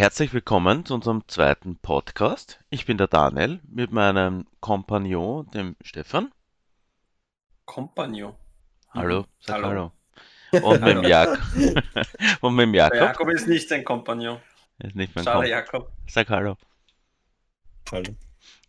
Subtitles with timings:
[0.00, 2.58] herzlich willkommen zu unserem zweiten Podcast.
[2.70, 6.32] Ich bin der Daniel mit meinem Kompagnon, dem Stefan.
[7.66, 8.34] Kompagnon.
[8.94, 9.92] Hallo, sag Hallo.
[10.52, 10.66] hallo.
[10.66, 11.38] Und mit dem Jak
[12.40, 12.98] Und mit dem Der Jakob.
[12.98, 14.40] Jakob ist nicht ein Kompagnon.
[14.78, 15.92] Ist nicht mein Schade, Kom Jakob.
[16.08, 16.56] Sag hallo.
[17.92, 18.16] Hallo.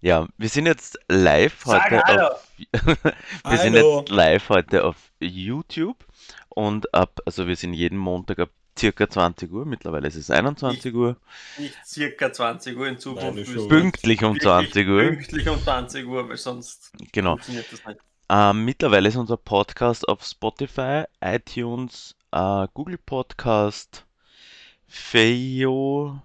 [0.02, 2.27] Ja, wir sind jetzt live Sag heute hallo.
[2.27, 2.52] auf
[3.48, 6.05] Wir sind jetzt live heute auf YouTube
[6.49, 10.93] und ab, also wir sind jeden Montag ab circa 20 Uhr, mittlerweile ist es 21
[10.93, 11.17] Uhr,
[11.57, 13.70] Nicht circa 20 Uhr in Zukunft.
[13.70, 17.31] Pünktlich um wirklich 20 Uhr, Pünktlich um 20 Uhr, weil sonst genau.
[17.31, 17.99] funktioniert das nicht.
[18.30, 24.05] Ähm, mittlerweile ist unser Podcast auf Spotify, iTunes, äh, Google Podcast,
[24.88, 26.22] Feio,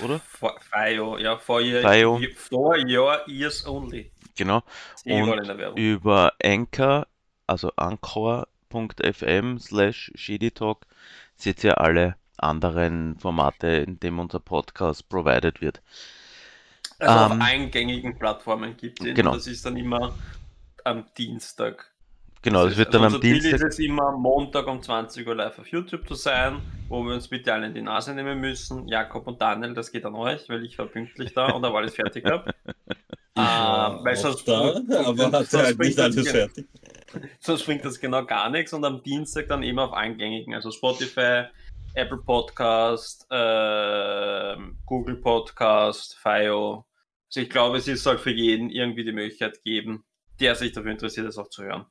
[0.00, 0.18] oder?
[0.18, 2.20] For, FIO, ja, for your, FIO.
[2.36, 4.10] for your ears only.
[4.36, 4.62] Genau.
[5.04, 5.78] Ich Und.
[5.78, 7.06] Über Anchor,
[7.46, 10.86] also anchor.fm slash sheditalk,
[11.44, 15.80] seht ihr alle anderen Formate, in dem unser Podcast provided wird.
[16.98, 19.34] Also ähm, auf eingängigen Plattformen gibt es genau.
[19.34, 20.14] Das ist dann immer
[20.84, 21.90] am Dienstag.
[22.42, 23.68] Genau, das wird dann also am unser Ziel Dienstag.
[23.68, 27.28] ist es immer, Montag um 20 Uhr live auf YouTube zu sein, wo wir uns
[27.28, 28.86] bitte alle in die Nase nehmen müssen.
[28.86, 31.94] Jakob und Daniel, das geht an euch, weil ich war pünktlich da und habe alles
[31.94, 32.54] fertig gehabt.
[33.36, 36.68] Ich war Ah, weil auch sonst- da, aber sonst halt nicht das alles fertig.
[37.40, 41.44] Sonst bringt das genau gar nichts und am Dienstag dann immer auf eingängigen, also Spotify,
[41.94, 46.86] Apple Podcast, ähm, Google Podcast, FIO.
[47.28, 50.04] Also ich glaube, es soll für jeden irgendwie die Möglichkeit geben,
[50.40, 51.86] der sich dafür interessiert, es auch zu hören.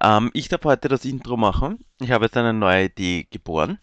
[0.00, 1.84] Ähm, ich darf heute das Intro machen.
[2.00, 3.78] Ich habe jetzt eine neue Idee geboren.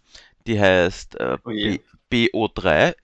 [0.48, 1.80] Die heißt äh, Oh je.
[2.10, 2.96] B BO3,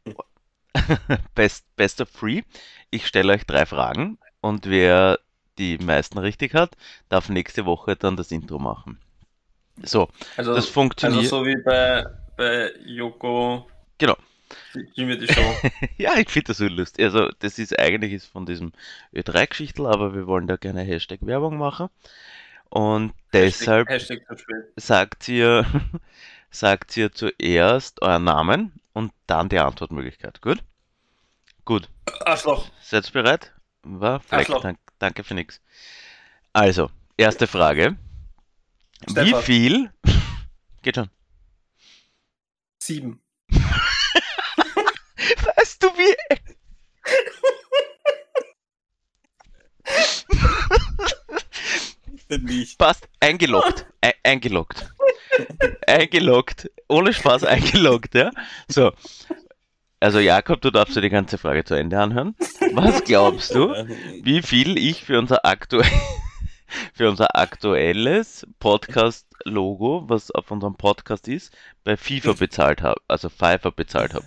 [1.35, 2.41] Best, Best of Three.
[2.89, 5.19] Ich stelle euch drei Fragen und wer
[5.57, 6.75] die meisten richtig hat,
[7.09, 8.99] darf nächste Woche dann das Intro machen.
[9.83, 11.25] So, Also, das also funktioniert.
[11.27, 12.05] so wie bei,
[12.37, 13.67] bei Yoko.
[13.97, 14.15] Genau.
[14.95, 15.41] Wir die Show.
[15.97, 17.03] Ja, ich finde das so lustig.
[17.03, 18.71] Also, das ist eigentlich ist von diesem
[19.13, 21.89] Ö3-Geschichtel, aber wir wollen da gerne Hashtag-Werbung machen.
[22.69, 24.45] Und deshalb Hashtag, Hashtag
[24.75, 25.65] sagt ihr,
[26.51, 30.41] sagt ihr zuerst euren Namen und dann die Antwortmöglichkeit.
[30.41, 30.59] Gut?
[31.65, 31.89] Gut.
[32.25, 32.69] Arschloch.
[32.81, 33.51] Seid ihr bereit?
[33.83, 34.61] War frech, Arschloch.
[34.61, 35.61] dank, danke für nix.
[36.53, 37.97] Also, erste Frage.
[39.07, 39.43] Wie Stefan.
[39.43, 39.91] viel?
[40.81, 41.09] Geht schon.
[42.79, 43.21] Sieben.
[45.57, 46.15] Weißt du wie?
[52.37, 52.77] Nicht.
[52.77, 53.07] Passt.
[53.19, 53.85] Eingeloggt.
[54.01, 54.89] Ein, eingeloggt.
[55.87, 56.69] eingeloggt.
[56.87, 58.31] Ohne Spaß eingeloggt, ja?
[58.67, 58.93] So.
[59.99, 62.35] Also Jakob, du darfst dir die ganze Frage zu Ende anhören.
[62.73, 63.69] Was glaubst du,
[64.21, 65.89] wie viel ich für unser aktuell
[66.93, 73.69] für unser aktuelles Podcast-Logo, was auf unserem Podcast ist, bei FIFA bezahlt habe, also FIFA
[73.69, 74.25] bezahlt habe?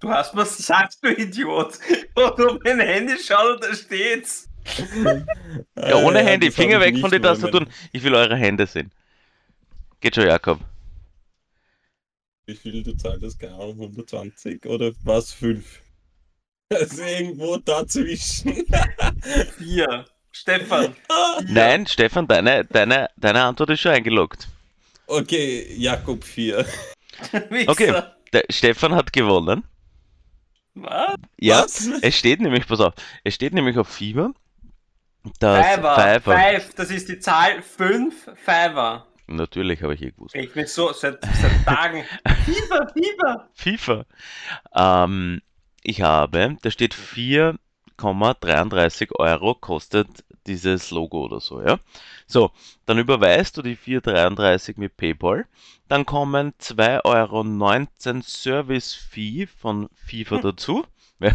[0.00, 1.78] Du hast mir gesagt, du Idiot.
[2.14, 4.48] Und auf mein Handy schau, da steht's.
[5.76, 7.68] Ja, ohne Äh, Handy, Finger weg von den Tastaturen.
[7.92, 8.92] Ich will eure Hände sehen.
[10.00, 10.60] Geht schon, Jakob.
[12.46, 15.32] Wie viel du zahlst, keine Ahnung, 120 oder was?
[15.32, 15.82] 5?
[16.72, 18.52] Also irgendwo dazwischen.
[19.58, 20.04] Vier.
[20.30, 20.94] Stefan.
[20.94, 21.46] Vier.
[21.48, 24.46] Nein, Stefan, deine, deine, deine Antwort ist schon eingeloggt.
[25.08, 26.58] Okay, Jakob 4.
[27.50, 27.70] Wichser.
[27.70, 28.02] Okay.
[28.32, 29.64] Der Stefan hat gewonnen.
[30.74, 31.16] Was?
[31.40, 31.88] Ja, Was?
[32.02, 34.32] es steht nämlich, pass auf, es steht nämlich auf Fieber,
[35.40, 35.94] dass Fiver.
[35.96, 36.74] Fiverr, Five.
[36.74, 38.28] Das ist die Zahl fünf.
[38.36, 39.06] Fiver.
[39.26, 42.04] Natürlich habe ich eh gewusst, Ich bin so seit, seit Tagen.
[42.44, 43.48] Fieber, Fieber.
[43.54, 44.04] FIFA.
[44.74, 45.40] Ähm,
[45.82, 50.08] ich habe, da steht 4,33 Euro kostet
[50.46, 51.78] dieses Logo oder so, ja.
[52.26, 52.50] So,
[52.86, 55.46] dann überweist du die 4,33 mit PayPal,
[55.88, 60.84] dann kommen 2,19 Euro Service-Fee von FIFA dazu.
[61.18, 61.32] Ja,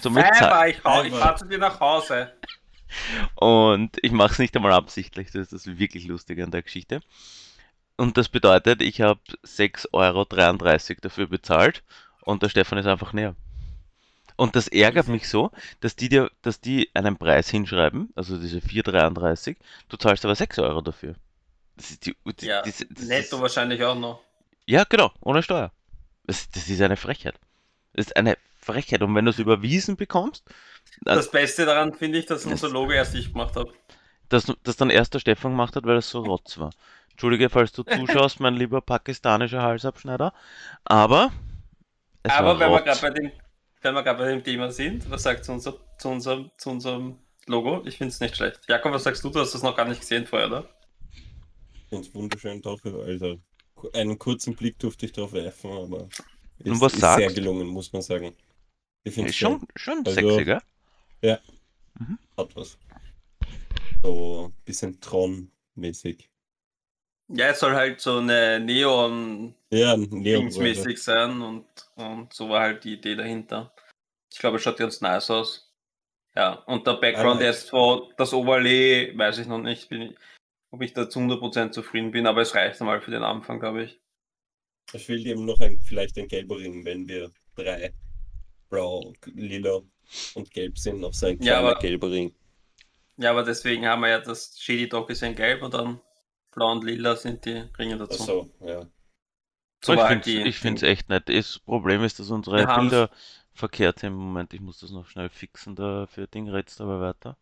[0.00, 0.68] somit Fiver.
[0.68, 1.16] Ich, ich Fiver.
[1.16, 2.32] fahr zu dir nach Hause.
[3.34, 7.00] Und ich mache es nicht einmal absichtlich, das ist das wirklich Lustige an der Geschichte.
[7.96, 10.24] Und das bedeutet, ich habe 6,33 Euro
[11.02, 11.82] dafür bezahlt
[12.22, 13.34] und der Stefan ist einfach näher.
[14.36, 15.50] Und das ärgert mich so,
[15.80, 19.56] dass die dir, dass die einen Preis hinschreiben, also diese 4,33,
[19.90, 21.14] du zahlst aber 6 Euro dafür.
[21.76, 24.20] Das ist die, die, Ja, diese- das netto ist, wahrscheinlich auch noch.
[24.66, 25.72] ja, genau, ohne Steuer.
[26.24, 27.34] Das, das ist eine Frechheit.
[27.92, 29.02] Das ist eine Frechheit.
[29.02, 30.44] Und wenn du es überwiesen bekommst,
[31.02, 33.72] Das Beste daran finde ich, dass unser Logo erst ich gemacht habe.
[34.28, 36.70] dass, dass dann erst der Stefan gemacht hat, weil es so rotz war.
[37.10, 40.32] Entschuldige, falls du zuschaust, mein lieber pakistanischer Halsabschneider.
[40.84, 41.32] Aber
[42.22, 42.84] es Aber war wenn wir rotz.
[42.84, 43.32] gerade bei dem,
[43.82, 47.18] wenn wir gerade bei dem Thema sind, was sagt zu, unser, zu, unserem, zu unserem
[47.46, 47.82] Logo?
[47.86, 48.60] Ich finde es nicht schlecht.
[48.68, 49.30] Jakob, was sagst du?
[49.30, 50.68] Du hast das noch gar nicht gesehen vorher, oder?
[51.90, 53.36] Ganz wunderschön dafür, Alter.
[53.94, 56.10] einen kurzen Blick durfte ich drauf werfen, aber Und
[56.60, 57.34] ist, was ist sehr sagst?
[57.36, 58.34] gelungen, muss man sagen.
[59.02, 60.60] Ich finde Ist schon, schon Also- sexy, gell?
[61.22, 62.78] Hat was.
[64.02, 66.30] So ein bisschen Tron-mäßig.
[67.28, 72.84] Ja, es soll halt so eine neon Ja, mäßig sein und, und so war halt
[72.84, 73.72] die Idee dahinter.
[74.32, 75.72] Ich glaube, es schaut ganz nice aus.
[76.34, 80.16] Ja, und der Background jetzt zwar das Overlay, weiß ich noch nicht, bin ich,
[80.70, 83.84] ob ich da zu 100% zufrieden bin, aber es reicht einmal für den Anfang, glaube
[83.84, 84.00] ich.
[84.92, 87.92] Es fehlt eben noch ein, vielleicht ein gelber Ring, wenn wir drei
[88.68, 89.82] blau, lila
[90.34, 92.34] und gelb sind, noch so ein Ja, kleiner aber- gelber Ring.
[93.16, 96.00] Ja, aber deswegen haben wir ja das Shady Dog ist in gelb und dann
[96.52, 98.22] blau und lila sind die Ringe dazu.
[98.22, 98.86] Achso, ja.
[99.82, 101.28] So ich finde es echt nett.
[101.28, 102.90] Das Problem ist, dass unsere Wir haben's.
[102.90, 103.10] Bilder
[103.52, 104.52] verkehrt sind im Moment.
[104.54, 105.74] Ich muss das noch schnell fixen.
[105.74, 107.36] Da für Ding redst du aber weiter.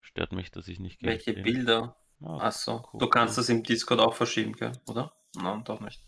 [0.00, 1.42] Stört mich, dass ich nicht Welche bin.
[1.44, 1.96] Bilder?
[2.22, 2.98] Ah, Achso, cool.
[3.00, 4.72] du kannst das im Discord auch verschieben, gell?
[4.88, 5.12] oder?
[5.36, 6.00] Nein, doch nicht.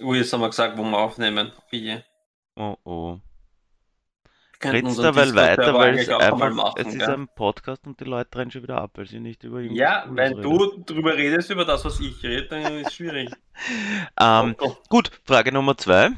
[0.00, 1.52] Ui, jetzt haben wir gesagt, wo wir aufnehmen.
[1.70, 2.00] Wie?
[2.56, 3.18] Oh oh.
[4.64, 7.10] Redst dabei weiter, weil es einfach, machen, es ist gell?
[7.10, 10.04] ein Podcast und die Leute drehen schon wieder ab, weil sie nicht über irgendwas Ja,
[10.10, 10.42] wenn reden.
[10.42, 13.30] du drüber redest, über das, was ich rede, dann ist es schwierig.
[14.20, 14.76] Ähm, Oh, oh.
[14.88, 16.10] gut, Frage Nummer zwei.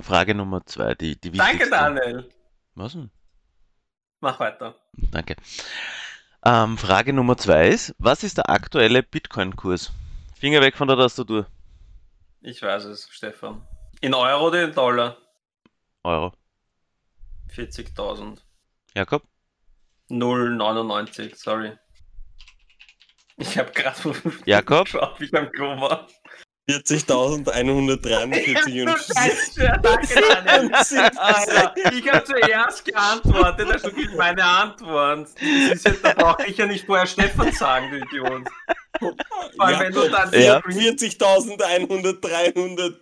[0.00, 1.70] Frage Nummer zwei, die, die Danke, wichtigste.
[1.76, 2.30] Daniel.
[2.74, 3.10] Was denn?
[4.20, 4.74] Mach weiter.
[5.10, 5.36] Danke.
[6.44, 9.92] Ähm, Frage Nummer zwei ist, was ist der aktuelle Bitcoin-Kurs?
[10.38, 11.46] Finger weg von der Tastatur.
[12.40, 13.62] Ich weiß es, Stefan.
[14.00, 15.16] In Euro oder in Dollar?
[16.04, 16.32] Euro.
[17.56, 18.38] 40.000.
[18.94, 19.22] Jakob?
[20.10, 21.72] 0,99, sorry.
[23.36, 24.14] Ich habe gerade
[24.46, 24.84] Jakob?
[24.84, 26.06] geschaut, wie Klo war.
[26.70, 28.98] 40.143 Du und
[31.98, 35.28] ich habe zuerst geantwortet, also gibt meine Antwort.
[35.40, 38.48] Jetzt, da brauche ich ja nicht vorher Stefan sagen, du Idiot.
[39.00, 39.16] Vor
[39.66, 40.58] allem, wenn du dann Ja.
[40.60, 43.00] 40.100, 300.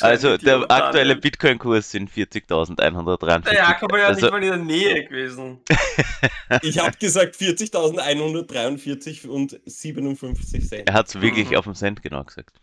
[0.00, 1.16] Also der aktuelle.
[1.16, 3.44] Bitcoin-Kurs sind 40.143.
[3.44, 5.60] Der Jakob war ja Also- nicht mal in der Nähe gewesen.
[6.62, 10.88] Ich habe gesagt 40.143 und 57 Cent.
[10.88, 11.56] Er hat es wirklich Mhm.
[11.56, 12.60] auf dem Cent genau gesagt.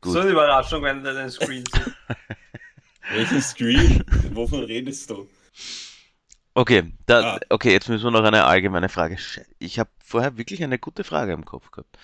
[0.00, 0.12] Gut.
[0.12, 1.90] So eine Überraschung, wenn du den Screen siehst.
[3.12, 4.02] Welchen Stream?
[4.32, 5.28] Wovon redest du?
[6.54, 7.40] Okay, da, Ah.
[7.50, 9.16] okay, jetzt müssen wir noch eine allgemeine Frage.
[9.58, 11.96] Ich habe vorher wirklich eine gute Frage im Kopf gehabt.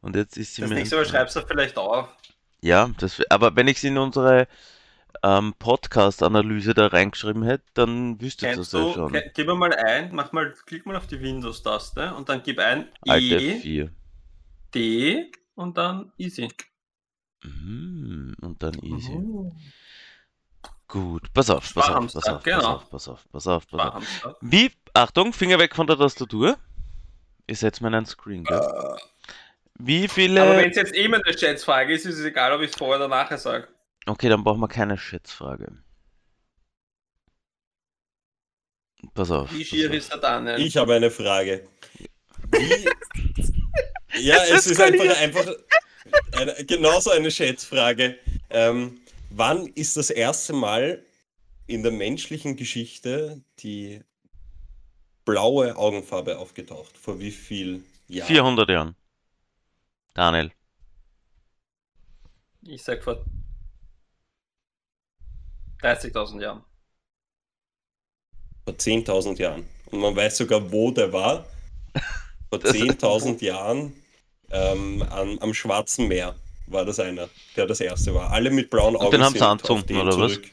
[0.00, 0.76] Und jetzt ist sie Das mir.
[0.76, 2.08] nächste Mal schreibst du vielleicht auf.
[2.62, 4.46] Ja, das, aber wenn ich sie in unsere
[5.24, 9.12] ähm, Podcast-Analyse da reingeschrieben hätte, dann wüsste ich das ja schon.
[9.12, 12.88] ke- gib mal ein, mach mal, klick mal auf die Windows-Taste und dann gib ein
[13.06, 13.90] Alt E, F4.
[14.74, 16.48] D und dann Easy.
[17.44, 19.10] Mhm, und dann easy.
[19.12, 19.52] Mhm.
[20.86, 22.74] Gut, pass auf, pass auf, pass auf, pass genau.
[22.76, 23.94] auf, pass auf, pass auf, pass
[24.24, 24.36] auf.
[24.40, 26.56] Wie, Achtung, Finger weg von der Tastatur.
[27.46, 28.60] Ich setze mir einen Screen, gell?
[29.84, 30.42] Wie viele.
[30.42, 32.96] Aber wenn es jetzt eben eine Schätzfrage ist, ist es egal, ob ich es vorher
[32.98, 33.68] oder nachher sage.
[34.06, 35.72] Okay, dann brauchen wir keine Schätzfrage.
[39.14, 39.52] Pass auf.
[39.52, 40.60] Wie schier ist der Daniel?
[40.60, 41.66] Ich habe eine Frage.
[42.50, 42.88] Wie?
[44.20, 45.46] Ja, Es es ist einfach, einfach
[46.32, 48.18] eine, genauso eine Schätzfrage.
[48.50, 49.00] Ähm,
[49.30, 51.02] wann ist das erste Mal
[51.66, 54.02] in der menschlichen Geschichte die
[55.24, 56.98] blaue Augenfarbe aufgetaucht?
[56.98, 58.28] Vor wie viel Jahren?
[58.28, 58.96] 400 Jahren.
[60.14, 60.52] Daniel.
[62.62, 63.24] Ich sag vor
[65.82, 66.64] 30.000 Jahren.
[68.64, 69.66] Vor 10.000 Jahren.
[69.86, 71.44] Und man weiß sogar, wo der war.
[72.50, 73.92] Vor Das- 10.000 Jahren
[74.50, 78.30] ähm, am, am Schwarzen Meer war das einer, der das erste war.
[78.30, 79.10] Alle mit blauen Augen.
[79.10, 80.32] den haben sie sind auf anzünden, den oder was?
[80.34, 80.50] zurück.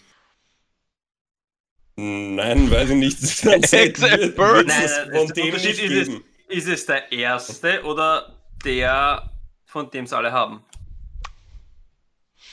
[1.97, 3.21] Nein, weiß ich nicht.
[3.45, 4.67] Dann Except Bird.
[4.67, 6.21] Nein, von dem nicht ist es-.
[6.47, 8.35] Ist es der erste oder
[8.65, 9.28] der,
[9.69, 10.63] von dem es alle haben?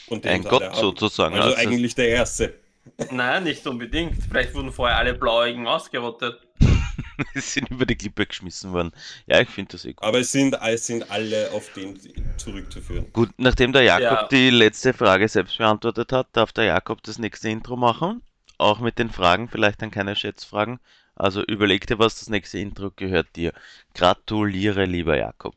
[0.07, 1.35] Von dem Ein sie Gott sozusagen.
[1.35, 2.59] Also Also, eigentlich der erste.
[3.11, 4.23] Nein, nicht unbedingt.
[4.29, 6.39] Vielleicht wurden vorher alle Blauigen ausgerottet.
[7.35, 8.91] sind über die Klippe geschmissen worden.
[9.25, 10.03] Ja, ich finde das eh gut.
[10.03, 11.99] Aber es sind, es sind alle auf den
[12.37, 13.11] zurückzuführen.
[13.13, 14.27] Gut, nachdem der Jakob Ja.
[14.27, 18.21] die letzte Frage selbst beantwortet hat, darf der Jakob das nächste Intro machen.
[18.59, 20.79] Auch mit den Fragen, vielleicht dann keine Schätzfragen.
[21.15, 23.53] Also überleg dir was, das nächste Intro gehört dir.
[23.95, 25.55] Gratuliere, lieber Jakob.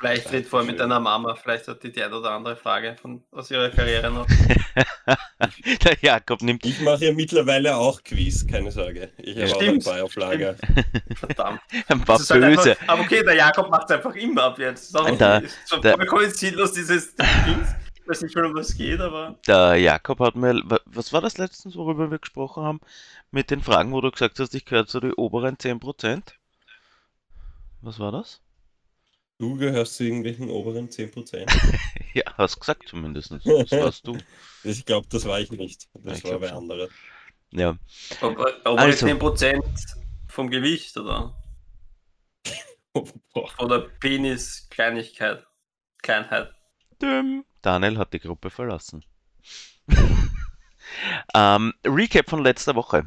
[0.00, 1.34] Vielleicht red vorher mit deiner Mama.
[1.34, 4.26] Vielleicht hat die die eine oder andere Frage von, aus ihrer Karriere noch.
[5.84, 6.64] der Jakob nimmt.
[6.64, 9.10] Ich mache ja mittlerweile auch Quiz, keine Sorge.
[9.18, 10.56] Ich habe auch ein Stimmt, paar auf Lager.
[11.16, 11.60] Verdammt.
[11.88, 12.70] Ein paar Das ist halt böse.
[12.70, 14.96] Einfach, aber okay, der Jakob macht es einfach immer ab jetzt.
[14.96, 15.16] Okay.
[15.18, 17.68] Da- ist schon da- vollkommen sinnlos, dieses Dings.
[18.02, 19.38] Ich weiß nicht mehr, um was es geht, aber.
[19.46, 22.80] Der Jakob hat mir, wa- was war das letztens, worüber wir gesprochen haben,
[23.30, 26.22] mit den Fragen, wo du gesagt hast, ich gehöre zu den oberen 10%?
[27.82, 28.40] Was war das?
[29.40, 31.46] Du gehörst zu irgendwelchen oberen 10%.
[32.12, 33.30] Ja, hast gesagt zumindest.
[33.30, 34.18] Das warst du.
[34.64, 35.88] Ich glaube, das war ich nicht.
[35.94, 36.90] Das Ich war bei anderen.
[37.52, 37.78] Ja.
[38.20, 39.06] Aber, aber Also.
[39.06, 39.62] 10%
[40.28, 41.34] vom Gewicht, oder?
[42.92, 43.48] Boah.
[43.60, 45.46] Oder Penis-Kleinigkeit.
[46.02, 46.50] Kleinheit.
[47.00, 47.44] Düm.
[47.62, 49.02] Daniel hat die Gruppe verlassen.
[51.34, 53.06] ähm, Recap von letzter Woche.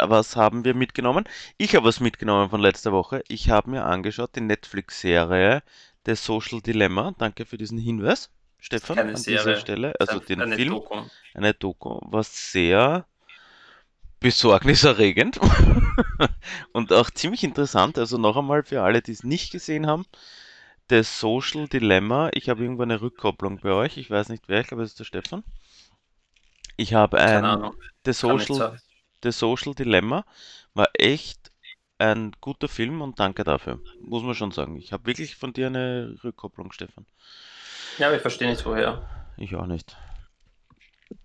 [0.00, 1.24] Was haben wir mitgenommen?
[1.58, 3.22] Ich habe was mitgenommen von letzter Woche.
[3.28, 5.62] Ich habe mir angeschaut die Netflix-Serie
[6.06, 7.14] The Social Dilemma.
[7.18, 9.38] Danke für diesen Hinweis, Stefan, Keine an Serie.
[9.38, 9.94] dieser Stelle.
[10.00, 11.02] Also den eine Film, Doku.
[11.34, 13.06] eine Doku, war sehr
[14.20, 15.40] besorgniserregend
[16.72, 17.98] und auch ziemlich interessant.
[17.98, 20.06] Also noch einmal für alle, die es nicht gesehen haben.
[20.90, 22.30] The Social Dilemma.
[22.34, 23.96] Ich habe irgendwo eine Rückkopplung bei euch.
[23.96, 25.44] Ich weiß nicht wer, ich glaube, es ist der Stefan.
[26.76, 27.70] Ich habe ein.
[28.04, 28.78] The Social.
[29.22, 30.24] The Social Dilemma.
[30.74, 31.52] War echt
[31.98, 33.80] ein guter Film und danke dafür.
[34.00, 34.76] Muss man schon sagen.
[34.76, 37.06] Ich habe wirklich von dir eine Rückkopplung, Stefan.
[37.98, 39.08] Ja, aber ich verstehe nicht woher.
[39.36, 39.96] Ich auch nicht.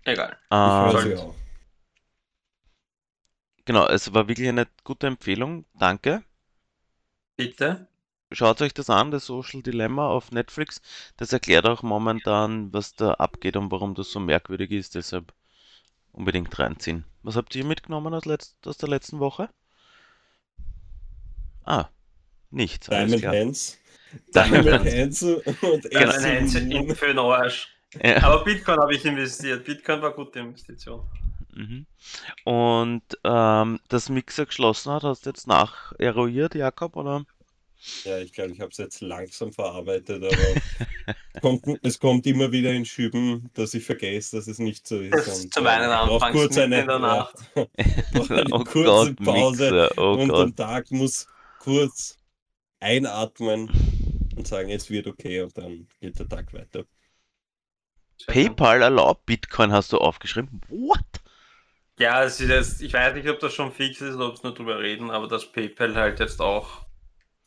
[0.04, 0.36] Egal.
[0.50, 1.34] Ähm, auch.
[3.64, 5.64] genau, es war wirklich eine gute Empfehlung.
[5.74, 6.22] Danke.
[7.36, 7.88] Bitte?
[8.30, 10.82] Schaut euch das an, das Social Dilemma auf Netflix.
[11.16, 14.94] Das erklärt auch momentan, was da abgeht und warum das so merkwürdig ist.
[14.94, 15.32] Deshalb
[16.18, 17.04] unbedingt reinziehen.
[17.22, 19.48] Was habt ihr mitgenommen aus, letzt, aus der letzten Woche?
[21.64, 21.86] Ah,
[22.50, 22.88] nichts.
[22.88, 23.34] Diamond klar.
[23.34, 23.78] Hands.
[24.34, 25.22] Diamond Diamond Hands.
[25.22, 25.22] Hands
[25.62, 26.94] und Ja, Genau.
[26.94, 27.68] für den Arsch.
[28.02, 28.22] Ja.
[28.24, 29.64] Aber Bitcoin habe ich investiert.
[29.64, 31.08] Bitcoin war gute Investition.
[31.54, 31.86] Mhm.
[32.44, 37.24] Und ähm, das Mixer geschlossen hat, hast du jetzt nach eruiert, Jakob, oder?
[38.04, 40.36] Ja, ich glaube, ich habe es jetzt langsam verarbeitet, aber
[41.40, 45.12] kommt, es kommt immer wieder in Schüben, dass ich vergesse, dass es nicht so ist.
[45.12, 47.36] Das und, zum äh, einen brauch anfangs kurz eine, in der Nacht.
[47.54, 50.40] Eine Oh kurze Gott, Pause oh und Gott.
[50.40, 51.26] am Tag muss
[51.60, 52.18] kurz
[52.80, 53.70] einatmen
[54.36, 56.84] und sagen, es wird okay und dann geht der Tag weiter.
[58.26, 60.60] PayPal erlaubt Bitcoin, hast du aufgeschrieben.
[60.68, 61.04] What?
[61.98, 64.42] Ja, es ist jetzt, ich weiß nicht, ob das schon fix ist oder ob es
[64.42, 66.87] nur drüber reden, aber dass PayPal halt jetzt auch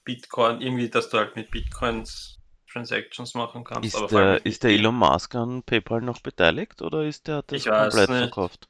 [0.03, 2.39] Bitcoin, irgendwie, dass du halt mit Bitcoins
[2.72, 3.96] Transactions machen kannst.
[3.96, 7.67] Ist der, ist der Elon Musk an PayPal noch beteiligt oder ist der das Ich
[7.67, 8.34] weiß komplett nicht.
[8.34, 8.70] verkauft?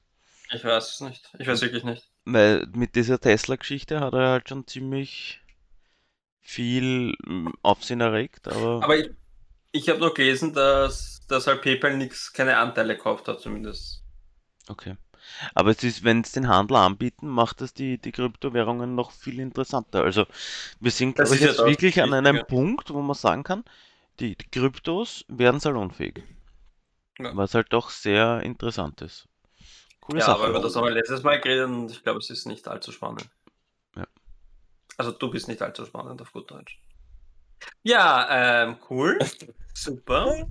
[0.53, 1.29] Ich weiß es nicht.
[1.39, 2.09] Ich weiß wirklich nicht.
[2.25, 5.39] Weil mit dieser Tesla-Geschichte hat er halt schon ziemlich
[6.41, 9.09] viel mm, Aufsehen erregt, aber Aber ich,
[9.71, 14.03] ich habe nur gelesen, dass, dass halt PayPal nichts, keine Anteile gekauft hat, zumindest.
[14.69, 14.95] okay.
[15.55, 19.39] Aber es ist, wenn es den Handel anbieten, macht das die, die Kryptowährungen noch viel
[19.39, 20.03] interessanter.
[20.03, 20.25] Also
[20.79, 22.45] wir sind, glaube ich, ja jetzt das wirklich an einem.
[22.47, 23.63] Punkt, wo man sagen kann,
[24.19, 26.23] die, die Kryptos werden salonfähig.
[27.19, 27.35] Ja.
[27.35, 29.27] Was halt doch sehr interessant ist.
[29.99, 30.39] Coole Ja, Sache.
[30.39, 32.91] aber über das haben wir letztes Mal geredet und ich glaube, es ist nicht allzu
[32.91, 33.29] spannend.
[33.95, 34.05] Ja.
[34.97, 36.79] Also du bist nicht allzu spannend auf gut Deutsch.
[37.83, 39.19] Ja, ähm, cool.
[39.73, 40.47] Super.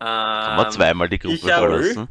[0.00, 2.08] Ähm, Haben wir zweimal die Gruppe verlassen.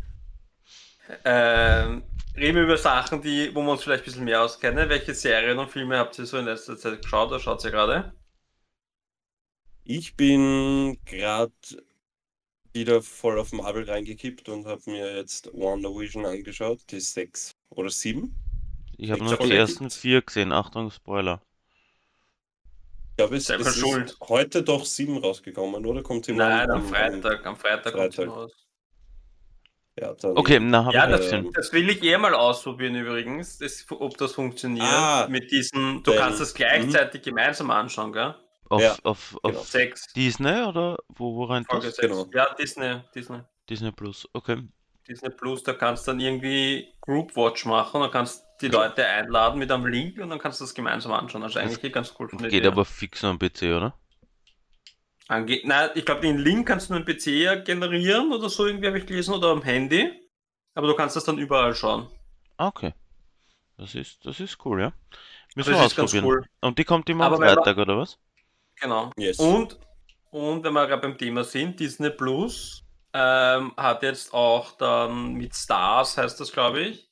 [1.23, 2.03] Ähm,
[2.35, 4.89] reden wir über Sachen, die, wo wir uns vielleicht ein bisschen mehr auskennen.
[4.89, 8.13] Welche Serien und Filme habt ihr so in letzter Zeit geschaut oder schaut ihr gerade?
[9.83, 11.53] Ich bin gerade
[12.73, 18.35] wieder voll auf Marvel reingekippt und habe mir jetzt WandaVision angeschaut, die sechs oder sieben.
[18.97, 20.51] Ich habe nur die ersten vier gesehen.
[20.51, 21.41] Achtung, Spoiler.
[23.11, 24.11] Ich glaube, es, es schuld.
[24.11, 26.03] ist heute doch sieben rausgekommen, oder?
[26.03, 27.45] Kommt sie Nein, am Freitag.
[27.45, 28.27] Am Freitag kommt sie Freitag.
[28.27, 28.64] raus.
[29.99, 34.17] Ja, dann Okay, na, Ja, das, das will ich eher mal ausprobieren übrigens, das, ob
[34.17, 34.85] das funktioniert.
[34.85, 38.35] Ah, mit diesen, du denn- kannst das gleichzeitig gemeinsam anschauen, gell?
[38.67, 39.59] Auf, Ja, auf, genau.
[39.59, 39.71] auf.
[40.15, 41.97] Disney oder wo, wo rein Folge das?
[41.97, 42.25] Genau.
[42.33, 43.39] Ja, Disney, Disney.
[43.69, 44.57] Disney Plus, okay.
[45.07, 49.59] Disney Plus, da kannst du dann irgendwie Group Watch machen und kannst die Leute einladen
[49.59, 51.43] mit einem Link und dann kannst du das gemeinsam anschauen.
[51.43, 52.27] Also eigentlich eh ganz cool.
[52.29, 52.67] Geht Idee.
[52.67, 53.93] aber fix am PC, oder?
[55.27, 58.87] Ange Nein, ich glaube, den Link kannst du nur im PC generieren oder so, irgendwie
[58.87, 60.11] habe ich gelesen, oder am Handy.
[60.75, 62.07] Aber du kannst das dann überall schauen.
[62.57, 62.93] Ah, okay.
[63.77, 64.93] Das ist, das ist cool, ja.
[65.55, 66.25] Müssen Das wir ist ganz ausprobieren.
[66.25, 66.45] cool.
[66.61, 68.19] Und die kommt immer am Freitag, oder was?
[68.79, 69.11] Genau.
[69.17, 69.39] Yes.
[69.39, 69.79] Und,
[70.31, 75.55] und wenn wir gerade beim Thema sind, Disney Plus ähm, hat jetzt auch dann mit
[75.55, 77.09] Stars, heißt das, glaube ich,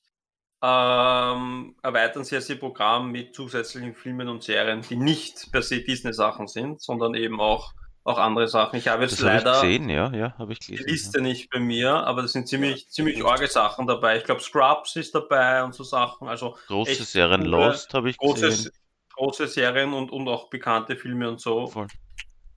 [0.62, 5.82] ähm, erweitern sie jetzt ihr Programm mit zusätzlichen Filmen und Serien, die nicht per se
[5.82, 8.77] Disney-Sachen sind, sondern eben auch, auch andere Sachen.
[8.77, 10.89] Ich habe jetzt Das leider gesehen, ja, ja, habe ich die gelesen.
[10.89, 14.17] Liste nicht bei mir, aber das sind ziemlich, Ja, ziemlich arge Sachen dabei.
[14.17, 16.27] Ich glaube, Scrubs ist dabei und so Sachen.
[16.27, 18.72] Also Große Serien, coole, Lost habe ich große, gesehen.
[19.15, 21.67] große Serien und, und auch bekannte Filme und so.
[21.67, 21.88] Voll.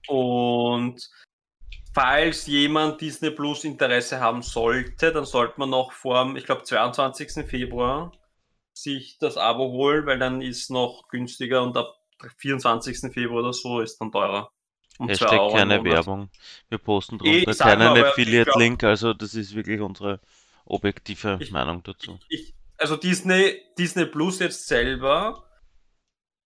[0.07, 1.09] Und
[1.93, 6.63] falls jemand Disney Plus Interesse haben sollte, dann sollte man noch vor, dem, ich glaube,
[6.63, 7.47] 22.
[7.47, 8.11] Februar
[8.73, 11.95] sich das Abo holen, weil dann ist noch günstiger und ab
[12.37, 13.11] 24.
[13.13, 14.51] Februar oder so ist dann teurer.
[14.99, 15.83] Um Hashtag 2 Euro im keine.
[15.83, 16.29] Werbung.
[16.69, 20.19] Wir posten drunter ich keinen Affiliate-Link, also das ist wirklich unsere
[20.65, 22.19] objektive Ich- Meinung dazu.
[22.29, 25.43] Ich, also Disney, Disney Plus jetzt selber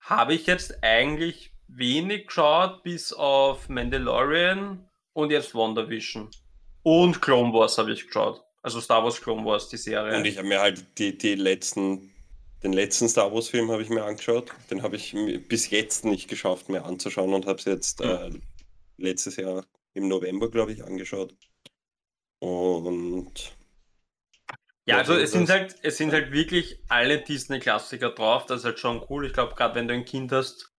[0.02, 6.30] habe ich jetzt eigentlich wenig geschaut, bis auf Mandalorian und jetzt WandaVision.
[6.84, 8.44] Und Clone Wars habe ich geschaut.
[8.64, 10.18] Also Star Wars Clone Wars, die Serie.
[10.18, 12.12] Und ich habe mir halt die, die letzten,
[12.64, 14.52] den letzten Star Wars Film habe ich mir angeschaut.
[14.70, 15.16] Den habe ich
[15.48, 18.30] bis jetzt nicht geschafft, mir anzuschauen und habe es jetzt äh,
[18.98, 21.36] letztes Jahr im November, glaube ich, angeschaut.
[22.40, 23.34] Und
[24.86, 28.46] Ja, also es sind halt, es sind halt wirklich alle Disney-Klassiker drauf.
[28.46, 29.26] Das ist halt schon cool.
[29.26, 30.72] Ich glaube, gerade wenn du ein Kind hast,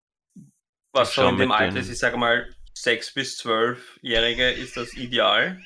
[0.93, 5.61] was schau in dem Alter ist, ich sage mal, 6 bis 12-Jährige, ist das ideal.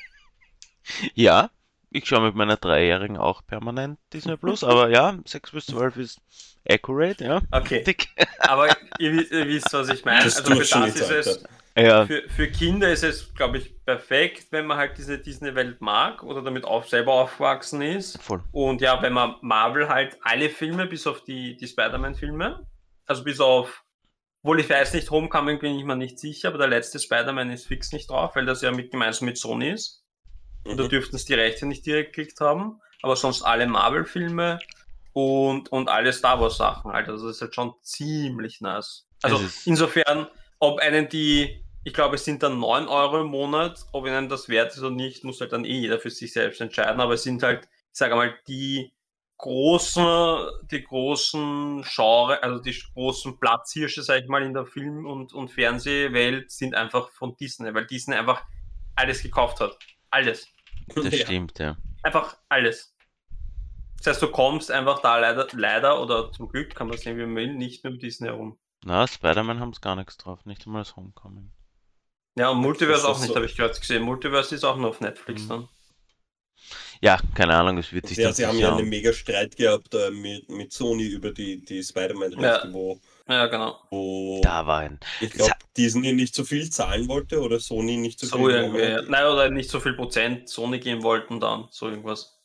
[1.16, 1.52] Ja,
[1.89, 6.20] ich schaue mit meiner Dreijährigen auch permanent Disney Plus, aber ja, 6 bis 12 ist
[6.70, 7.41] accurate, ja.
[7.51, 8.10] Okay, Dick.
[8.39, 10.24] aber ihr, wisst- ihr wisst, was ich meine.
[10.24, 11.44] Das Also für das ist es,
[11.77, 16.24] Ja, für, für Kinder ist es, glaube ich, perfekt, wenn man halt diese Disney-Welt mag
[16.24, 18.22] oder damit auch selber aufgewachsen ist.
[18.22, 18.44] voll.
[18.51, 22.65] Und ja, wenn man Marvel halt alle Filme, bis auf die, die Spider-Man-Filme,
[23.06, 23.84] also bis auf,
[24.44, 27.67] obwohl ich weiß nicht, Homecoming bin ich mir nicht sicher, aber der letzte Spider-Man ist
[27.67, 30.03] fix nicht drauf, weil das ja mit, gemeinsam mit Sony ist.
[30.66, 30.90] Und da Mhm.
[30.90, 32.82] dürften es die Rechte nicht direkt gekriegt haben.
[33.02, 34.60] Aber sonst alle Marvel-Filme
[35.14, 37.10] und, und alle Star Wars-Sachen halt.
[37.10, 39.08] Also das ist halt schon ziemlich nice.
[39.22, 40.28] Also insofern,
[40.60, 44.50] ob einen die, ich glaube, es sind dann 9 Euro im Monat, ob ihnen das
[44.50, 47.00] wert ist oder nicht, muss halt dann eh jeder für sich selbst entscheiden.
[47.02, 48.94] Aber es sind halt, ich sage mal, die
[49.38, 55.34] großen, die großen Genre, also die großen Platzhirsche, sag ich mal, in der Film- und,
[55.34, 58.44] und Fernsehwelt sind einfach von Disney, weil Disney einfach
[58.96, 59.78] alles gekauft hat.
[60.10, 60.48] Alles.
[60.96, 61.26] Das Ja.
[61.26, 61.78] stimmt, ja.
[62.04, 62.94] Einfach alles.
[63.98, 67.26] Das heißt, du kommst einfach da leider, leider oder zum Glück, kann man sehen, wie
[67.26, 68.58] man will, nicht mit Disney herum.
[68.86, 71.52] Na, Spider-Man haben es gar nichts drauf, nicht einmal das Homecoming.
[72.38, 74.03] Ja, und Multiverse auch nicht, so- habe ich gerade gesehen.
[74.03, 75.50] Multiverse ist auch nur auf Netflix Mhm.
[75.50, 75.70] dann.
[77.01, 79.94] Ja, keine Ahnung, es wird sich Ja, dann sie haben ja einen mega Streit gehabt
[79.94, 82.74] äh, mit, mit Sony über die, die Spider-Man-Rechte, Ja.
[82.74, 83.77] wo, Ja, genau.
[83.90, 85.00] wo Da war ein.
[85.20, 88.51] ich glaube, Disney nicht so viel zahlen wollte oder Sony nicht so So viel.
[88.51, 88.81] irgendwie.
[88.83, 89.01] Ja.
[89.01, 92.40] Nein, oder nicht so viel Prozent Sony geben wollten dann, so irgendwas.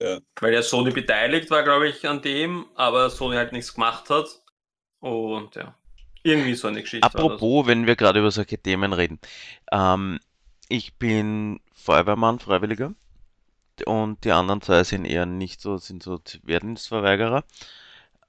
[0.00, 0.18] Ja.
[0.40, 4.26] Weil ja Sony beteiligt war, glaube ich, an dem, aber Sony halt nichts gemacht hat.
[5.00, 5.74] Und ja.
[6.22, 7.04] Irgendwie so eine Geschichte.
[7.04, 9.18] Apropos, wenn wir gerade über solche Themen reden.
[9.72, 10.20] Ähm,
[10.68, 12.94] ich bin Feuerwehrmann, Freiwilliger.
[13.86, 17.42] Und die anderen zwei sind eher nicht so, sind so Wehrdienstverweigerer.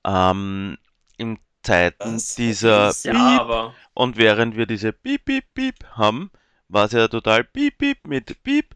[0.06, 0.78] Ähm,
[1.18, 2.36] in Zeiten Was?
[2.36, 6.30] dieser Das ist- Piep Ja, aber und während wir diese Piep, Piep, Piep haben,
[6.68, 8.76] war es ja total Piep, Piep mit Piep.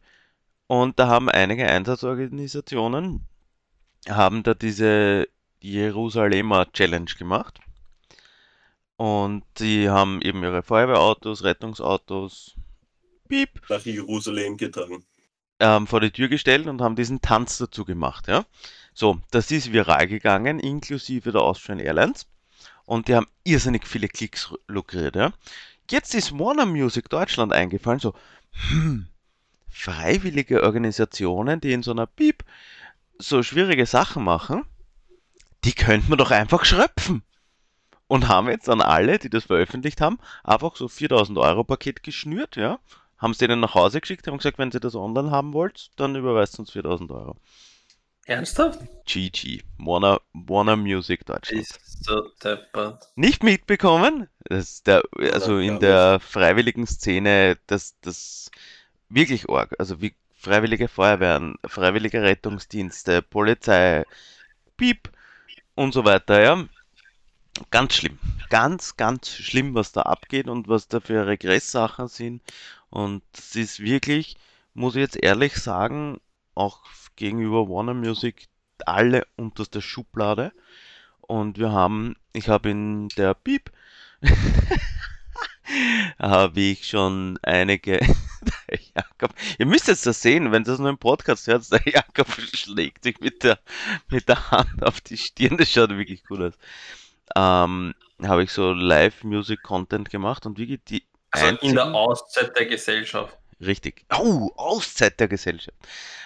[0.67, 3.26] Und da haben einige Einsatzorganisationen,
[4.10, 5.28] haben da diese
[5.62, 7.60] Jerusalemer Challenge gemacht.
[8.97, 12.56] Und die haben eben ihre Feuerwehrautos, Rettungsautos,
[13.28, 15.04] Piep, nach Jerusalem getragen.
[15.60, 18.45] ähm, vor die Tür gestellt und haben diesen Tanz dazu gemacht, ja.
[18.93, 22.26] So, das ist viral gegangen, inklusive der Austrian Airlines.
[22.88, 25.34] Und die haben irrsinnig viele Klicks lukriert, ja.
[25.91, 28.13] Jetzt ist Warner Music Deutschland eingefallen, so,
[28.69, 29.08] hm,
[29.69, 32.45] freiwillige Organisationen, die in so einer Piep
[33.19, 34.63] so schwierige Sachen machen,
[35.65, 37.23] die könnten wir doch einfach schröpfen.
[38.08, 42.56] Und haben jetzt an alle, die das veröffentlicht haben, einfach so 4000 Euro Paket geschnürt,
[42.56, 42.80] ja.
[43.17, 46.15] Haben es denen nach Hause geschickt, haben gesagt, wenn ihr das online haben wollt, dann
[46.15, 47.36] überweist uns 4000 Euro.
[48.28, 48.80] Ernsthaft?
[49.06, 49.63] GG.
[49.78, 51.62] Warner, Warner Music Deutschland.
[51.62, 53.10] Ist so deppert.
[53.16, 54.28] Nicht mitbekommen?
[54.44, 58.52] Das der, also in der freiwilligen Szene, das, das
[59.10, 59.76] wirklich arg.
[59.80, 64.06] Also wie freiwillige Feuerwehren, freiwillige Rettungsdienste, Polizei,
[64.76, 65.10] Piep
[65.76, 66.66] und so weiter, ja.
[67.72, 68.20] Ganz schlimm.
[68.50, 72.42] Ganz, ganz schlimm, was da abgeht und was da für Regresssachen sind.
[72.90, 74.38] Und es ist wirklich,
[74.74, 76.20] muss ich jetzt ehrlich sagen,
[76.58, 76.82] auch
[77.15, 78.48] gegenüber Warner Music
[78.86, 80.52] alle unterste Schublade.
[81.22, 83.72] Und wir haben, ich habe in der Piep,
[86.20, 90.98] habe ich schon einige, der Jakob, ihr müsst jetzt das sehen, wenn das nur im
[90.98, 93.60] Podcast hört, der Jakob schlägt sich mit der,
[94.10, 96.54] mit der Hand auf die Stirn, das schaut wirklich gut aus.
[97.36, 97.93] Ähm,
[98.24, 103.38] habe ich so Live-Music-Content gemacht und wirklich die Also in der einzigen- Auszeit der Gesellschaft.
[103.60, 104.06] Richtig.
[104.15, 105.78] Oh, Auszeit der Gesellschaft.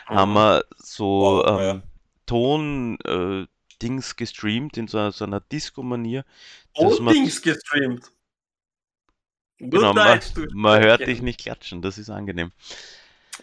[0.09, 0.15] Mhm.
[0.15, 1.83] Haben wir so Wow, ähm,
[2.25, 3.45] Ton äh,
[3.81, 6.23] Dings gestreamt in so, einer- so einer Disco-Manier.
[6.75, 8.03] dass Und man- Dings gestreamt.
[9.59, 10.19] Gut Genau, man,
[10.53, 12.51] man hört dich nicht klatschen, das ist angenehm.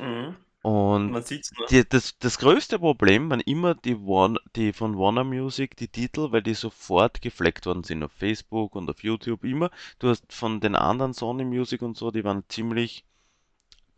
[0.01, 0.37] Mhm.
[0.62, 1.66] Und Man sieht's nur.
[1.68, 6.33] die, das, das größte Problem waren immer die, Warn, die von Warner Music, die Titel,
[6.33, 9.70] weil die sofort gefleckt worden sind auf Facebook und auf YouTube immer.
[10.01, 13.05] Du hast von den anderen Sony Music und so, die waren ziemlich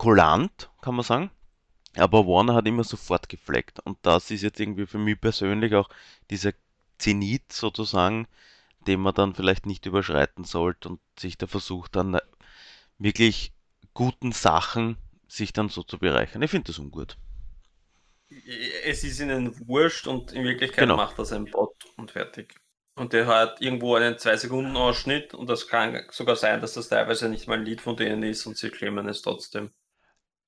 [0.01, 1.29] kulant, kann man sagen.
[1.95, 3.79] Aber Warner hat immer sofort gefleckt.
[3.81, 5.89] Und das ist jetzt irgendwie für mich persönlich auch
[6.31, 6.53] dieser
[6.97, 8.27] Zenit sozusagen,
[8.87, 12.19] den man dann vielleicht nicht überschreiten sollte und sich da versucht dann
[12.97, 13.53] wirklich
[13.93, 16.41] guten Sachen sich dann so zu bereichern.
[16.41, 17.15] Ich finde das ungut.
[18.85, 20.95] Es ist ihnen wurscht und in Wirklichkeit Genau.
[20.95, 22.55] macht das ein Bot und fertig.
[22.95, 27.47] Und der hat irgendwo einen 2-Sekunden-Ausschnitt und das kann sogar sein, dass das teilweise nicht
[27.47, 29.71] mal ein Lied von denen ist und sie claimen es trotzdem.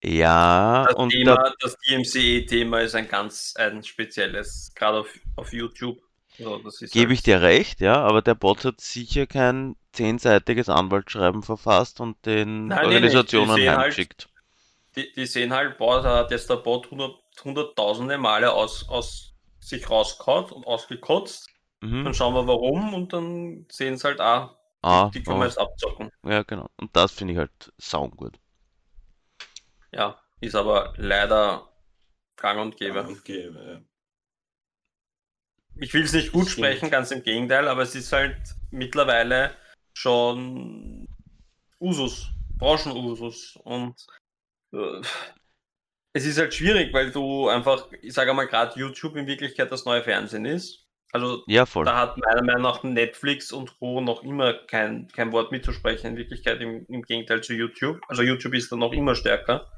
[0.03, 5.53] Ja, Das, und da, Thema, das DMCA-Thema ist ein ganz ein spezielles, gerade auf, auf
[5.53, 5.99] YouTube.
[6.35, 11.43] Ist gebe halt- ich dir recht, ja, aber der Bot hat sicher kein zehnseitiges Anwaltsschreiben
[11.43, 12.85] verfasst und den Nein, nee.
[12.87, 14.29] Organisationen sehen halt- heimgeschickt.
[14.95, 19.33] die, die sehen halt, boah, da hat jetzt der Bot hundert, hunderttausende Male aus, aus
[19.59, 21.47] sich rausgehauen und ausgekotzt.
[21.81, 22.03] Mhm.
[22.03, 25.59] Dann schauen wir warum und dann sehen sie halt, ah, Ah, die können wir jetzt
[25.59, 26.09] abzocken.
[26.25, 26.67] ja, genau.
[26.77, 28.33] Und das finde ich halt saugut.
[29.93, 31.69] Ja, ist aber leider
[32.35, 33.03] gang und gäbe.
[33.03, 33.81] Und gäbe, ja.
[35.75, 36.67] Ich will es nicht gut Stimmt.
[36.67, 38.37] sprechen, ganz im Gegenteil, aber es ist halt
[38.71, 39.55] mittlerweile
[39.93, 41.07] schon
[41.79, 43.57] Usus, Branchenusus.
[43.63, 43.95] Und
[44.73, 45.01] äh,
[46.13, 49.85] es ist halt schwierig, weil du einfach, ich sage mal, gerade YouTube in Wirklichkeit das
[49.85, 50.85] neue Fernsehen ist.
[51.11, 51.85] Also Ja, voll.
[51.85, 54.01] da hat meiner Meinung nach Netflix und Co.
[54.01, 57.99] noch immer kein, kein Wort mitzusprechen, in Wirklichkeit im, im Gegenteil zu YouTube.
[58.07, 59.71] Also YouTube ist da noch immer stärker.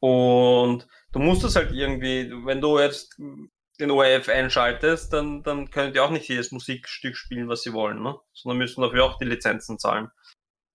[0.00, 3.16] Und du musst das halt irgendwie, wenn du jetzt
[3.80, 8.02] den ORF einschaltest, dann, dann können die auch nicht jedes Musikstück spielen, was sie wollen,
[8.02, 8.18] ne?
[8.32, 10.10] sondern müssen dafür auch die Lizenzen zahlen.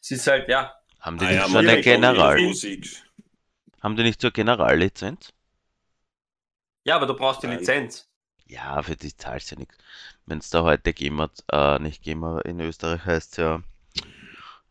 [0.01, 2.87] Es ist halt, ja, Haben die Ah nicht ja, so eine General, Musik.
[3.81, 5.31] haben die nicht so eine Generallizenz?
[6.83, 7.59] ja, aber du brauchst die Nein.
[7.59, 8.07] Lizenz.
[8.47, 9.77] Ja, für die zahlst du ja nichts.
[10.25, 13.63] Wenn es da heute GEMA, äh, nicht GEMA, in Österreich heißt ja,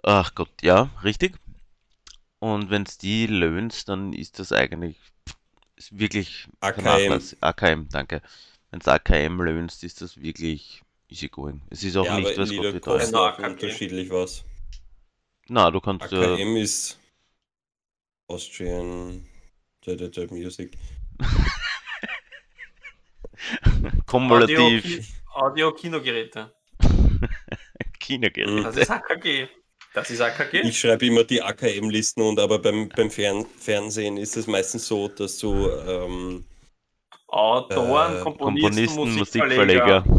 [0.02, 1.34] ach Gott, ja, richtig.
[2.44, 4.98] Und wenn es die löhnst, dann ist das eigentlich
[5.76, 7.18] ist wirklich AKM.
[7.40, 8.20] AKM, danke.
[8.70, 11.62] Wenn es AKM löhnst, ist das wirklich easy going.
[11.70, 13.50] Es ist auch Ja, nicht, was Gott auch AKG.
[13.50, 14.44] unterschiedlich was.
[15.48, 16.98] Na, du kannst äh, AKM ist
[18.28, 19.26] Austrian
[19.86, 20.76] da, da, da Music.
[24.06, 26.54] kumulativ Audio-Kinogeräte.
[28.00, 28.62] Kinogeräte.
[28.64, 29.48] Das ist AKG.
[29.94, 30.62] Das ist AKG.
[30.62, 35.08] Ich schreibe immer die AKM-Listen und aber beim, beim Fern Fernsehen ist es meistens so,
[35.08, 36.46] dass du ähm,
[37.28, 40.04] Autoren, Äh, Komponisten, Komponisten, Musikverleger.
[40.04, 40.10] Musikverleger,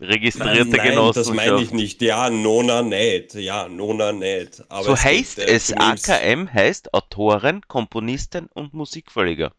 [0.00, 1.72] registrierte Nein, das meine ich Genossenschaft.
[1.72, 2.02] nicht.
[2.02, 3.34] Ja, Nona nicht.
[3.34, 4.64] Ja, Nona nicht.
[4.70, 9.54] Aber So es gibt, heißt äh, es, AKM heißt Autoren, Komponisten und Musikverleger.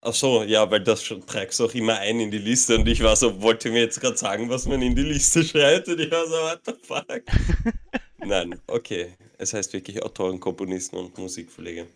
[0.00, 2.88] Ach so, ja, weil das schon tragst du auch immer ein in die Liste und
[2.88, 6.00] ich war so, wollte mir jetzt gerade sagen, was man in die Liste schreibt und
[6.00, 7.22] ich war so, what the fuck?
[8.24, 9.14] Nein, okay.
[9.38, 11.86] Es heißt wirklich Autoren, Komponisten und Musikverleger.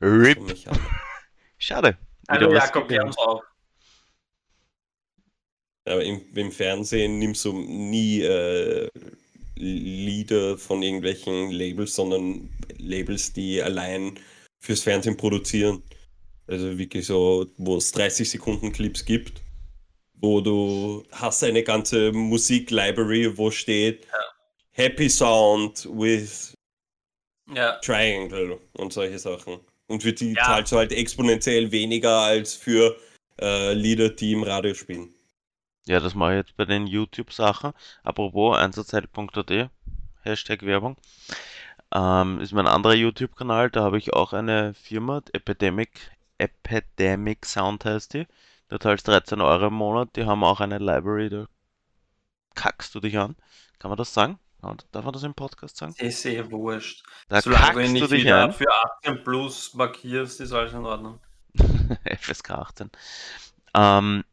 [0.00, 0.38] RIP.
[0.38, 0.78] Für mich an.
[1.58, 1.98] Schade.
[2.28, 3.16] Also Jakob, wir gelernt.
[3.16, 3.42] haben's auch.
[5.86, 8.88] Aber im, im Fernsehen nimmst du nie äh,
[9.56, 14.18] Lieder von irgendwelchen Labels, sondern Labels, die allein
[14.60, 15.82] fürs Fernsehen produzieren.
[16.46, 19.42] Also wirklich so, wo es 30 Sekunden Clips gibt,
[20.14, 24.06] wo du hast eine ganze Musik-Library, wo steht
[24.78, 26.54] Happy Sound with
[27.52, 29.58] Ja, Triangle und solche Sachen.
[29.88, 30.44] Und für die Ja.
[30.44, 32.96] zahlst du halt exponentiell weniger als für
[33.40, 35.12] äh, Lieder, die im Radio spielen.
[35.86, 37.72] Ja, das mache ich jetzt bei den YouTube-Sachen.
[38.04, 39.70] Apropos einsatzheit.at,
[40.22, 40.96] Hashtag Werbung.
[41.92, 48.14] Ähm, ist mein anderer YouTube-Kanal, da habe ich auch eine Firma, Epidemic, Epidemic Sound heißt
[48.14, 48.26] die.
[48.68, 51.46] Da zahlst 13 Euro im Monat, die haben auch eine Library, da
[52.54, 53.34] kackst du dich an.
[53.78, 54.38] Kann man das sagen?
[54.60, 55.94] Man- Darf man das im Podcast sagen?
[55.98, 57.04] ist sehr wurscht.
[57.28, 58.52] Da Solange du ihn kackst du dich wieder ein.
[58.52, 58.66] für
[59.04, 61.20] 18 plus markierst, ist alles in Ordnung.
[62.18, 62.90] FSK 18.
[63.74, 64.24] Ähm,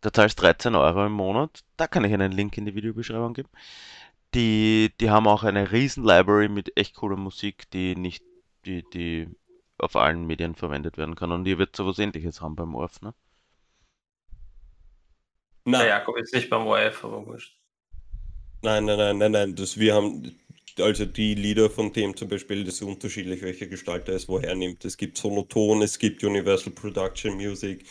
[0.00, 1.64] da zahlst 13 Euro im Monat.
[1.76, 3.48] Da kann ich einen Link in die Videobeschreibung geben.
[4.34, 8.24] Die, die haben auch eine riesen Library mit echt cooler Musik, die nicht,
[8.66, 9.28] die, die
[9.78, 11.32] auf allen Medien verwendet werden kann.
[11.32, 13.14] Und ihr wird sowas ähnliches haben beim ORF, ne?
[15.66, 17.56] Der Jakob ist nicht beim ORF, aber wurscht.
[18.64, 19.54] Nein, nein, nein, nein, nein.
[19.54, 20.34] Das, wir haben,
[20.78, 24.86] also die Lieder von dem zum Beispiel, das ist unterschiedlich, welcher Gestalter es woher nimmt.
[24.86, 27.84] Es gibt Sonoton, es gibt Universal Production Music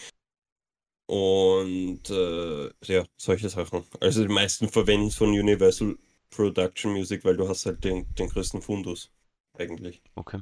[1.05, 3.83] und äh, ja, solche Sachen.
[3.99, 5.95] Also die meisten verwenden von Universal
[6.31, 9.11] Production Music, weil du hast halt den, den größten Fundus
[9.59, 10.01] eigentlich.
[10.15, 10.41] Okay.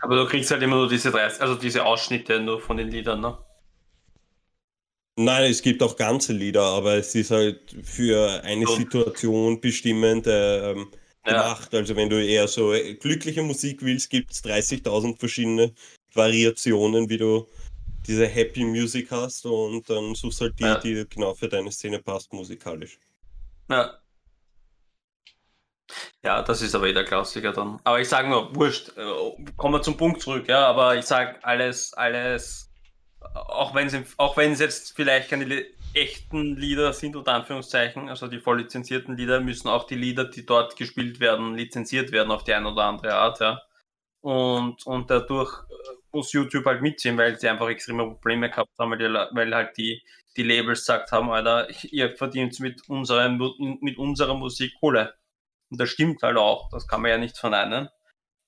[0.00, 3.20] Aber du kriegst halt immer nur diese 30, also diese Ausschnitte nur von den Liedern,
[3.20, 3.36] ne?
[5.18, 10.26] Nein, es gibt auch ganze Lieder, aber es ist halt für eine Und- Situation bestimmend
[10.26, 10.90] ähm,
[11.26, 11.32] Ja.
[11.32, 11.74] gemacht.
[11.74, 15.72] Also wenn du eher so glückliche Musik willst, gibt es 30.000 verschiedene
[16.14, 17.46] Variationen, wie du
[18.06, 20.78] diese Happy Music hast und dann suchst halt die, Ja.
[20.78, 22.98] die genau für deine Szene passt musikalisch.
[23.70, 23.98] Ja.
[26.24, 27.78] Ja, das ist aber eh der Klassiker dann.
[27.84, 29.02] Aber ich sage nur, wurscht, äh,
[29.56, 32.71] kommen wir zum Punkt zurück, ja, aber ich sage alles, alles, äh,
[33.34, 38.60] auch wenn es auch jetzt vielleicht keine echten Lieder sind, unter Anführungszeichen, also die voll
[38.60, 42.70] lizenzierten Lieder, müssen auch die Lieder, die dort gespielt werden, lizenziert werden auf die eine
[42.72, 43.60] oder andere Art, ja.
[44.22, 48.92] Und, und dadurch äh, muss YouTube halt mitziehen, weil sie einfach extreme Probleme gehabt haben,
[48.92, 50.02] weil, die, weil halt die,
[50.36, 53.38] die Labels gesagt haben, Alter, ihr verdient mit, unserem,
[53.80, 55.14] mit unserer Musik Kohle.
[55.70, 57.88] Und das stimmt halt auch, das kann man ja nicht verneinen.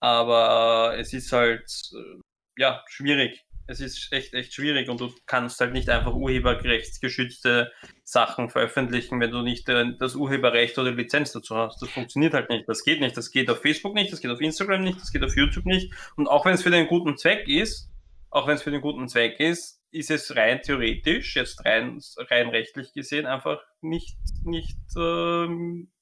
[0.01, 2.21] Aber äh, es ist halt, äh,
[2.57, 3.45] ja, schwierig.
[3.67, 7.73] Es ist echt, echt schwierig und du kannst halt nicht einfach urheberrechtsgeschützte
[8.03, 11.81] Sachen veröffentlichen, wenn du nicht äh, das Urheberrecht oder Lizenz dazu hast.
[11.81, 12.69] Das funktioniert halt nicht.
[12.69, 13.17] Das geht nicht.
[13.17, 15.93] Das geht auf Facebook nicht, das geht auf Instagram nicht, das geht auf YouTube nicht.
[16.17, 17.91] Und auch wenn es für den guten Zweck ist,
[18.31, 22.49] auch wenn es für den guten Zweck ist, ist es rein theoretisch, jetzt rein, rein
[22.49, 25.93] rechtlich gesehen, einfach nicht, nicht, ähm,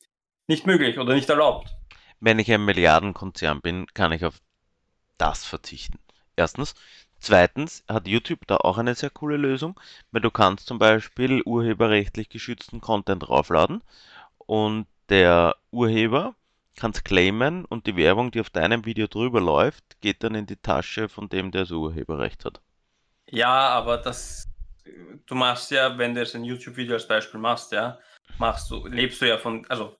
[0.48, 1.70] nicht möglich oder nicht erlaubt.
[2.18, 4.40] Wenn ich ein Milliardenkonzern bin, kann ich auf
[5.18, 5.98] das verzichten.
[6.36, 6.74] Erstens.
[7.22, 9.78] Zweitens hat YouTube da auch eine sehr coole Lösung,
[10.10, 13.80] weil du kannst zum Beispiel urheberrechtlich geschützten Content draufladen
[14.38, 16.34] und der Urheber
[16.74, 20.46] kann es claimen und die Werbung, die auf deinem Video drüber läuft, geht dann in
[20.46, 22.60] die Tasche von dem, der das Urheberrecht hat.
[23.28, 24.48] Ja, aber das,
[25.26, 28.00] du machst ja, wenn du jetzt ein YouTube-Video als Beispiel machst, ja,
[28.38, 29.96] machst du, lebst du ja von, also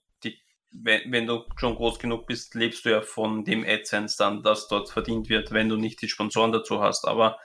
[0.73, 4.67] wenn, wenn du schon groß genug bist, lebst du ja von dem AdSense dann, das
[4.67, 7.07] dort verdient wird, wenn du nicht die Sponsoren dazu hast.
[7.07, 7.37] Aber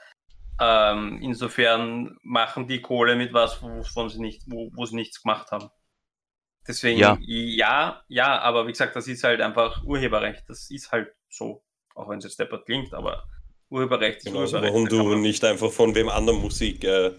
[0.59, 5.51] ähm, insofern machen die Kohle mit was, wovon sie nicht, wo, wo sie nichts gemacht
[5.51, 5.69] haben.
[6.67, 7.17] Deswegen, Ja.
[7.21, 8.03] ja.
[8.07, 10.43] ja, aber wie gesagt, das ist halt einfach Urheberrecht.
[10.47, 11.63] Das ist halt so,
[11.95, 13.23] auch wenn es jetzt deppert klingt, aber
[13.69, 14.73] Urheberrecht ist Genauso, Urheberrecht.
[14.73, 17.11] warum Da kann du nicht einfach von wem anderen Musik äh,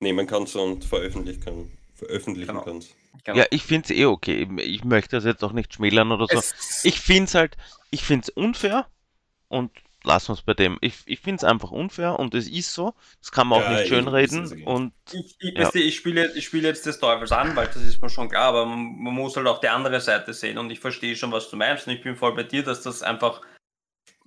[0.00, 2.62] nehmen kannst und veröffentlichen, kann, veröffentlichen Genau.
[2.62, 2.94] kannst.
[3.24, 3.38] Genau.
[3.38, 4.48] Ja, ich finde es eh okay.
[4.62, 6.38] Ich möchte das jetzt auch nicht schmälern oder so.
[6.38, 7.56] Es- Ich finde es halt,
[7.90, 8.86] ich finde es unfair
[9.48, 9.70] und
[10.04, 10.78] lass uns bei dem.
[10.80, 12.94] Ich, ich finde es einfach unfair und es ist so.
[13.20, 15.70] Das kann man auch Ja, nicht ich- schönreden ist- und Ich, ich, Ja.
[15.74, 19.14] ich spiele ich spiele jetzt des Teufels Anwalt, das ist mir schon klar, aber man
[19.14, 21.94] muss halt auch die andere Seite sehen und ich verstehe schon, was du meinst und
[21.94, 23.40] ich bin voll bei dir, dass das einfach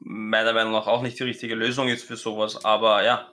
[0.04, 3.32] meiner Meinung nach auch nicht die richtige Lösung ist für sowas, aber ja,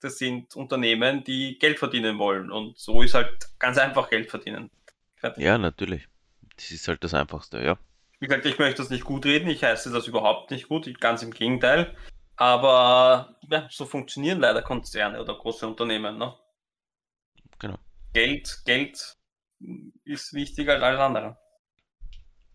[0.00, 4.70] das sind Unternehmen, die Geld verdienen wollen und so ist halt ganz einfach Geld verdienen.
[5.16, 5.42] Fertig.
[5.42, 6.08] ja, natürlich.
[6.56, 7.78] Das ist halt das Einfachste, ja.
[8.18, 11.22] Wie gesagt, ich möchte das nicht gut reden, ich heiße das überhaupt nicht gut, ganz
[11.22, 11.94] im Gegenteil,
[12.36, 16.34] aber ja, so funktionieren leider Konzerne oder große Unternehmen, ne?
[17.58, 17.78] Genau.
[18.12, 19.16] Geld, Geld
[20.04, 21.38] ist wichtiger als alles andere.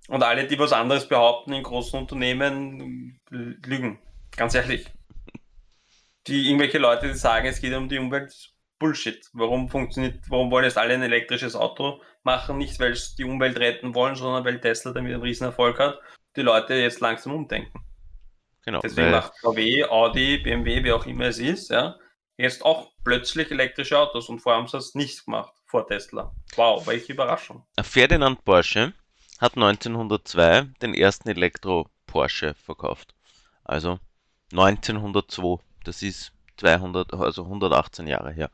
[0.08, 4.00] Und alle, die was anderes behaupten in großen Unternehmen, lügen.
[4.36, 4.88] Ganz ehrlich.
[6.28, 8.34] Die irgendwelche Leute, die sagen, es geht um die Umwelt,
[8.80, 9.30] Bullshit.
[9.34, 12.58] Warum funktioniert, warum wollen jetzt alle ein elektrisches Auto machen?
[12.58, 16.00] Nicht, weil sie die Umwelt retten wollen, sondern weil Tesla damit einen riesen Erfolg hat.
[16.36, 17.80] Die Leute jetzt langsam umdenken.
[18.64, 18.80] Genau.
[18.82, 21.96] Deswegen macht VW, Audi, BMW, wie auch immer es ist, ja,
[22.38, 26.34] jetzt auch plötzlich elektrische Autos und vorher haben sie das nicht gemacht vor Tesla.
[26.56, 27.66] Wow, welche Überraschung.
[27.82, 28.94] Ferdinand Porsche
[29.40, 33.16] hat 1902 den ersten Elektro-Porsche verkauft.
[33.64, 34.00] Also
[34.52, 35.64] 1902.
[35.84, 38.50] Das ist 200, also 118 Jahre her.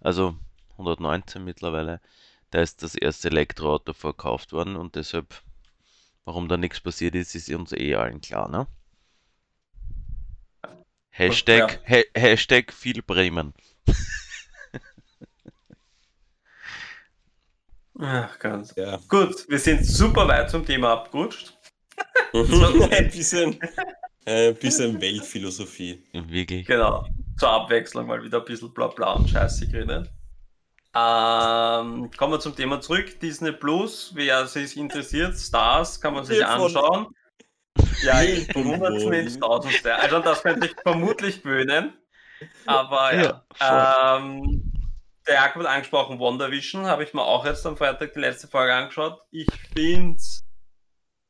[0.00, 0.36] Also
[0.72, 2.00] 119 mittlerweile.
[2.50, 5.42] Da ist das erste Elektroauto verkauft worden und deshalb,
[6.24, 8.66] warum da nichts passiert ist, ist uns eh allen klar, ne?
[11.10, 13.54] Hashtag, ha Hashtag viel Bremen.
[17.98, 18.74] Ach Gott.
[18.76, 18.98] Ja.
[19.08, 21.56] Gut, wir sind super weit zum Thema abgerutscht.
[22.32, 23.58] ein bisschen,
[24.24, 26.04] ein bisschen Weltphilosophie.
[26.12, 26.66] Wirklich.
[26.66, 27.06] Genau.
[27.38, 30.10] Zur Abwechslung mal wieder ein bisschen bla bla und Scheiße geredet.
[30.94, 33.18] Ähm, kommen wir zum Thema zurück.
[33.20, 37.06] Disney Plus, wer sich interessiert, Stars kann man sich von- anschauen.
[38.02, 39.14] Ja, ich Von Hundertsten wo?
[39.16, 39.94] ins Tausendste.
[39.94, 41.94] Also das könnte ich vermutlich gewöhnen.
[42.66, 43.44] Aber ja.
[43.58, 44.72] Ja, ähm,
[45.26, 48.74] der Jakob hat angesprochen, WandaVision, habe ich mir auch jetzt am Freitag die letzte Folge
[48.74, 49.20] angeschaut.
[49.30, 50.18] Ich finde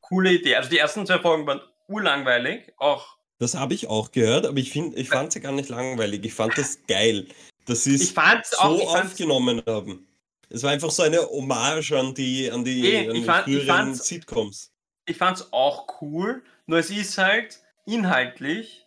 [0.00, 0.56] coole Idee.
[0.56, 2.72] Also die ersten zwei Folgen waren urlangweilig.
[2.78, 6.24] Auch Das habe ich auch gehört, aber ich, find- ich fand sie gar nicht langweilig.
[6.24, 7.26] Ich fand das geil,
[7.66, 8.94] dass sie es fand es so auch.
[9.04, 10.06] Aufgenommen haben.
[10.48, 13.44] Es war einfach so eine Hommage an die, an die, Eh, an ich die fand-
[13.44, 14.70] früheren Sitcoms.
[15.06, 18.86] ich fand's auch cool, nur es ist halt, inhaltlich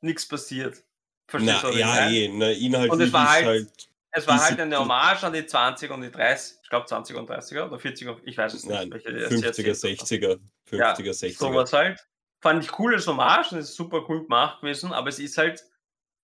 [0.00, 0.82] nichts passiert.
[1.28, 4.60] Verstehst Na, du, ja, eh, na, inhaltlich Und es war halt- halt, Es war halt
[4.60, 8.16] eine Hommage an die 20 und die 30, ich glaube 20 und 30er oder 40er,
[8.24, 8.74] ich weiß es nicht.
[8.74, 11.38] nein, welche jetzt 50er, jetzt- 60er, 50er, 60er.
[11.38, 12.06] Sowas halt.
[12.42, 15.64] Fand ich cooles Hommage und es ist super cool gemacht gewesen, aber es ist halt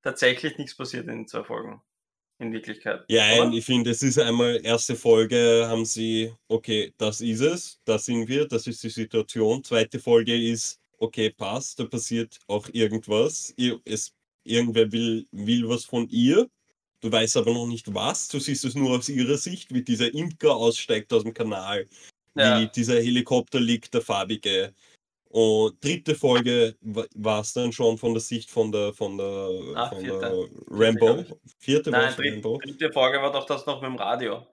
[0.03, 1.81] tatsächlich nichts passiert in den zwei Folgen.
[2.41, 3.05] In Wirklichkeit.
[3.09, 3.53] Ja, Oder?
[3.53, 8.29] ich finde, es ist einmal erste Folge, haben sie, okay, das ist es, da sind
[8.29, 9.63] wir, das ist die Situation.
[9.65, 13.55] Zweite Folge ist, okay, passt, da passiert auch irgendwas.
[13.85, 14.13] Es,
[14.45, 16.49] irgendwer will, will was von ihr.
[17.01, 18.29] Du weißt aber noch nicht was.
[18.29, 21.89] Du siehst es nur aus ihrer Sicht, wie dieser Imker aussteigt aus dem Kanal,
[22.35, 22.61] Ja.
[22.61, 24.75] wie dieser Helikopter liegt, der farbige.
[25.31, 29.89] Und dritte Folge war es dann schon von der Sicht von der von der, Ah,
[29.91, 30.21] von vierte.
[30.21, 31.25] der Rambo.
[31.59, 32.59] Vierte Nein, dritte, Rambo.
[32.65, 34.47] dritte Folge war doch das noch mit dem Radio.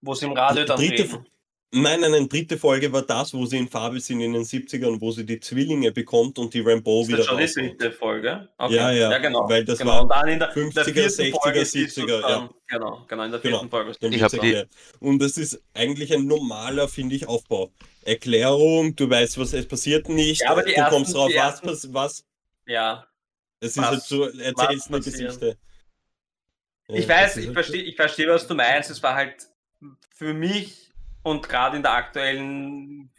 [0.00, 1.26] Wo sie im Radio dann Dritte reden.
[1.74, 5.00] Nein, nein, nein, dritte Folge war das, wo sie in Farbe sind in den 70ern,
[5.00, 8.46] wo sie die Zwillinge bekommt und die Rambo Ist wieder das schon die dritte Folge?
[8.68, 9.48] Ja, ja, genau.
[9.48, 9.92] weil das genau.
[9.92, 12.50] war Und dann in der, 50er, in der vierten 60er, Folge siehst du 70er, ja.
[12.68, 13.70] Genau, genau, in der vierten Genau.
[13.70, 14.14] Folge.
[14.14, 14.64] Ich hab die-.
[15.00, 17.72] Und das ist eigentlich ein normaler, finde ich, Aufbau.
[18.04, 21.36] Erklärung, du weißt, was es passiert nicht, Ja, aber die du kommst ersten- drauf, die
[21.36, 22.24] was, ersten- was, was.
[22.66, 23.06] Ja,
[23.60, 25.14] Es ist was- halt so, erzählst eine passiert.
[25.26, 25.56] Geschichte.
[26.88, 28.90] Ja, Ich weiß, ist ich verstehe, ich verstehe, was du meinst.
[28.90, 29.36] Es war halt
[30.14, 30.91] für mich
[31.22, 33.10] und gerade in der aktuellen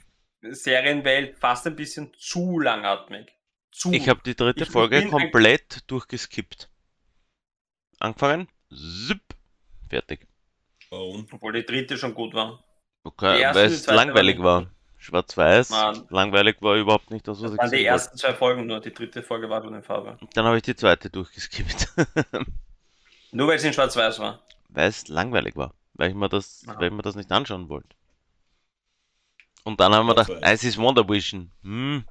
[0.41, 3.31] Serienwelt fast ein bisschen zu langatmig.
[3.71, 3.91] Zu.
[3.91, 6.69] Ich habe die dritte Ich- Folge komplett durchgeskippt.
[7.99, 9.21] Angefangen, zip,
[9.89, 10.27] fertig.
[10.89, 11.27] Warum?
[11.31, 12.63] Obwohl die dritte schon gut war.
[13.03, 14.69] Okay, weil es langweilig war war.
[14.97, 15.69] Schwarz-Weiß,
[16.09, 18.79] langweilig war überhaupt nicht das, was Das ich waren die ersten zwei Folgen nur.
[18.79, 20.17] Die dritte Folge war schon in Farbe.
[20.33, 21.89] Dann habe ich die zweite durchgeskippt.
[23.31, 24.41] Nur weil es in Schwarz-Weiß war.
[24.69, 25.73] weil es langweilig war.
[25.95, 26.79] Weil ich mir das, Aha.
[26.79, 27.95] weil ich mir das nicht anschauen wollte.
[29.63, 31.51] Und dann haben wir Das gedacht, es ist Wonder Vision.
[31.63, 32.03] Hm,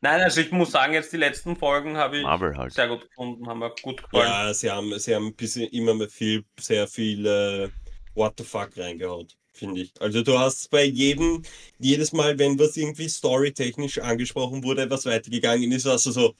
[0.00, 2.72] Nein, also ich muss sagen, jetzt die letzten Folgen habe ich halt.
[2.72, 4.28] sehr gut gefunden, haben mir gut gefallen.
[4.28, 7.68] Ja, sie haben, sie haben ein bisschen immer mehr viel, sehr viel äh,
[8.14, 9.92] What the fuck reingehaut, finde ich.
[10.00, 11.42] Also du hast bei jedem,
[11.80, 16.34] jedes Mal, wenn was irgendwie storytechnisch angesprochen wurde, was weitergegangen ist, hast du so,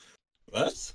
[0.47, 0.95] was?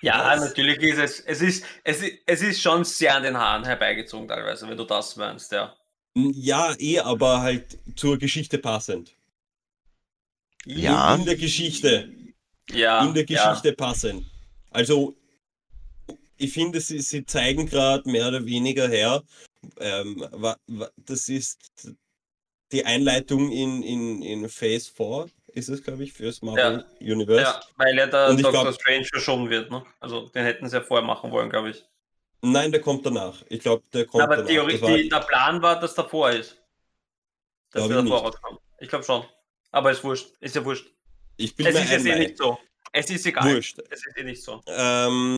[0.00, 0.40] Ja, Was?
[0.40, 4.28] natürlich ist es, es ist, es ist, es ist schon sehr an den Haaren herbeigezogen
[4.28, 5.76] teilweise, wenn du das meinst, ja.
[6.14, 9.14] Ja, eh, aber halt zur Geschichte passend.
[10.64, 11.14] Ja.
[11.14, 12.12] In der Geschichte.
[12.70, 13.50] Ja, in der ja.
[13.50, 14.28] Geschichte passen.
[14.70, 15.16] Also,
[16.36, 19.22] ich finde, sie, sie zeigen gerade mehr oder weniger her,
[19.78, 21.92] ähm, wa, wa, das ist
[22.72, 27.42] die Einleitung in, in, in Phase 4, ist es, glaube ich, fürs Marvel Universe.
[27.42, 29.84] Ja, weil ja der Und ich Doctor glaub- Strange verschoben wird, ne?
[30.00, 31.84] Also den hätten sie ja vorher machen wollen, glaube ich.
[32.42, 33.42] Nein, der kommt danach.
[33.48, 34.80] Ich glaube, der kommt Aber danach.
[34.82, 36.56] War- die, der Plan war, dass davor ist.
[37.72, 38.58] Dass Glaub wir ich davor rauskommen.
[38.80, 39.24] Ich glaube schon.
[39.72, 40.28] Aber ist wurscht.
[40.40, 40.86] Ist ja wurscht.
[41.36, 42.58] ich bin Es mir ist jetzt eh nicht so.
[42.92, 43.54] Es ist egal.
[43.54, 43.78] Wurscht.
[43.90, 44.62] Es ist eh nicht so.
[44.66, 45.36] ähm,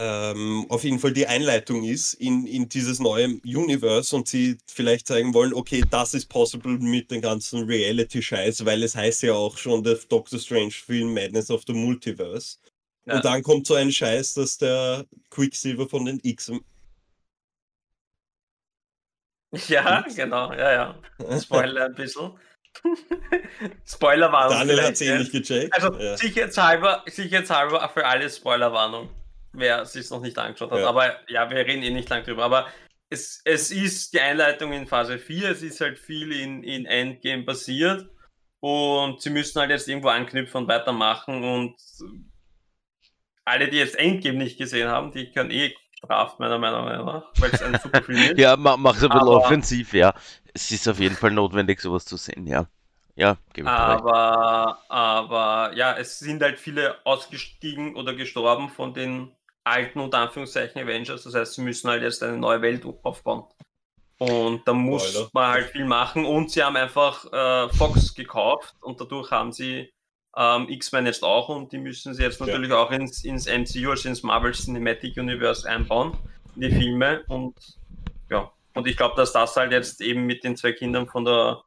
[0.00, 5.08] ähm, auf jeden Fall die Einleitung ist in, in dieses neue Universe und sie vielleicht
[5.08, 9.58] zeigen wollen, okay, das ist possible mit dem ganzen Reality-Scheiß, weil es heißt ja auch
[9.58, 12.58] schon der Doctor Strange-Film Madness of the Multiverse.
[13.06, 13.16] Ja.
[13.16, 16.52] Und dann kommt so ein Scheiß, dass der Quicksilver von den X.
[19.68, 20.52] Ja, genau.
[20.52, 21.40] Ja, ja.
[21.40, 22.32] Spoiler ein bisschen.
[23.86, 24.58] Spoilerwarnung.
[24.58, 25.18] Daniel hat sie ja.
[25.18, 25.72] nicht gecheckt.
[25.72, 26.18] Also ja.
[26.18, 29.08] sicherheitshalber, sicherheitshalber für alle Spoilerwarnung,
[29.52, 30.80] wer sich noch nicht angeschaut hat.
[30.80, 30.88] Ja.
[30.88, 32.44] Aber ja, wir reden eh nicht lang drüber.
[32.44, 32.68] Aber
[33.10, 37.44] es, es ist die Einleitung in Phase 4, es ist halt viel in, in Endgame
[37.44, 38.08] passiert
[38.60, 41.76] und sie müssen halt jetzt irgendwo anknüpfen und weitermachen und
[43.44, 47.50] alle, die jetzt Endgame nicht gesehen haben, die können eh straft, meiner Meinung nach, weil
[47.50, 48.38] es ein super Film ist.
[48.38, 50.14] Ja, ma, mach's ein bisschen offensiv, ja.
[50.52, 52.66] Es ist auf jeden Fall notwendig, sowas zu sehen, ja.
[53.16, 53.36] Ja.
[53.64, 59.32] Aber, aber ja, es sind halt viele ausgestiegen oder gestorben von den
[59.68, 61.24] alten unter Anführungszeichen Avengers.
[61.24, 63.44] Das heißt, sie müssen halt jetzt eine neue Welt aufbauen.
[64.18, 65.28] Und da muss Spoiler.
[65.32, 66.24] man halt viel machen.
[66.24, 69.92] Und sie haben einfach äh, Fox gekauft und dadurch haben sie
[70.36, 72.46] ähm, X-Men jetzt auch und die müssen sie jetzt Ja.
[72.46, 76.16] natürlich auch ins, ins MCU, also ins Marvel Cinematic Universe einbauen,
[76.56, 77.22] in die Filme.
[77.28, 77.54] Und
[78.30, 81.62] ja, und ich glaube, dass das halt jetzt eben mit den zwei Kindern von der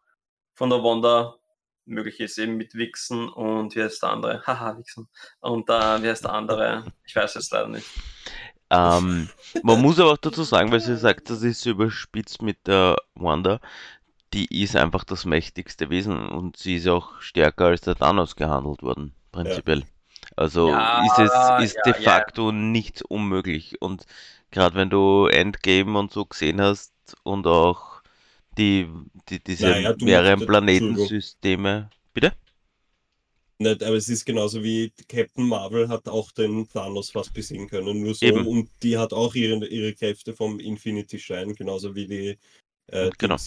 [0.54, 1.36] von der Wanda
[1.86, 4.44] möglich ist, eben mit Wixen und wie heißt der andere?
[4.48, 5.08] Haha, Wixen.
[5.40, 6.86] Und äh, wie heißt der andere?
[7.06, 7.88] Ich weiß es leider nicht.
[8.70, 9.30] Ähm,
[9.64, 13.60] man muss aber auch dazu sagen, weil sie sagt, das ist überspitzt mit der Wanda,
[14.34, 18.82] die ist einfach das mächtigste Wesen und sie ist auch stärker als der Thanos gehandelt
[18.82, 19.84] worden, prinzipiell.
[20.38, 21.32] Also Ja, ist es
[21.66, 22.12] ist ja, de ja.
[22.12, 23.82] facto nicht unmöglich.
[23.82, 24.06] Und
[24.52, 27.91] gerade wenn du Endgame und so gesehen hast und auch
[28.58, 28.88] Die,
[29.30, 31.90] die diese Naja, du- mehreren Planetensysteme.
[32.14, 32.34] Bitte?
[33.60, 38.02] Nicht, aber es ist genauso wie Captain Marvel hat auch den Thanos fast besiegen können,
[38.02, 38.26] nur so.
[38.26, 38.46] Eben.
[38.48, 42.38] Und die hat auch ihre, ihre Kräfte vom Infinity Stein, genauso wie die
[42.88, 43.38] äh, Genau.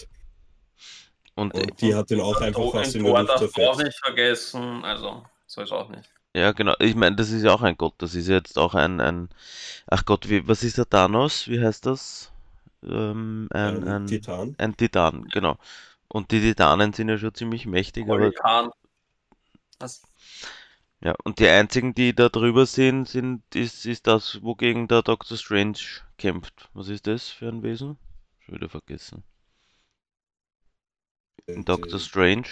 [1.35, 3.99] Und, Und die hat den auch einfach Tor fast in der Luft darf auch nicht
[4.03, 4.85] vergessen.
[4.85, 6.09] Also, so ist auch nicht.
[6.33, 6.75] ja, genau.
[6.79, 7.95] Ich meine, das ist ja auch ein Gott.
[7.97, 9.27] Das ist jetzt auch ein, ein
[9.87, 11.49] ach Gott, wie, was ist der Thanos?
[11.49, 12.31] Wie heißt das?
[12.87, 14.55] Ähm, ein, Ein ein, Titan.
[14.57, 15.57] ein Titan, genau.
[16.07, 18.69] Und die Titanen sind ja schon ziemlich mächtig, aber Hurrikan.
[19.79, 20.03] Was?
[21.01, 25.37] ja, und die einzigen, die da drüber sind, sind, ist, ist das, wogegen der Doctor
[25.37, 25.77] Strange
[26.17, 26.69] kämpft.
[26.73, 27.97] Was ist das für ein Wesen?
[28.39, 29.23] Schon wieder vergessen.
[31.47, 32.47] äh, Doctor Strange,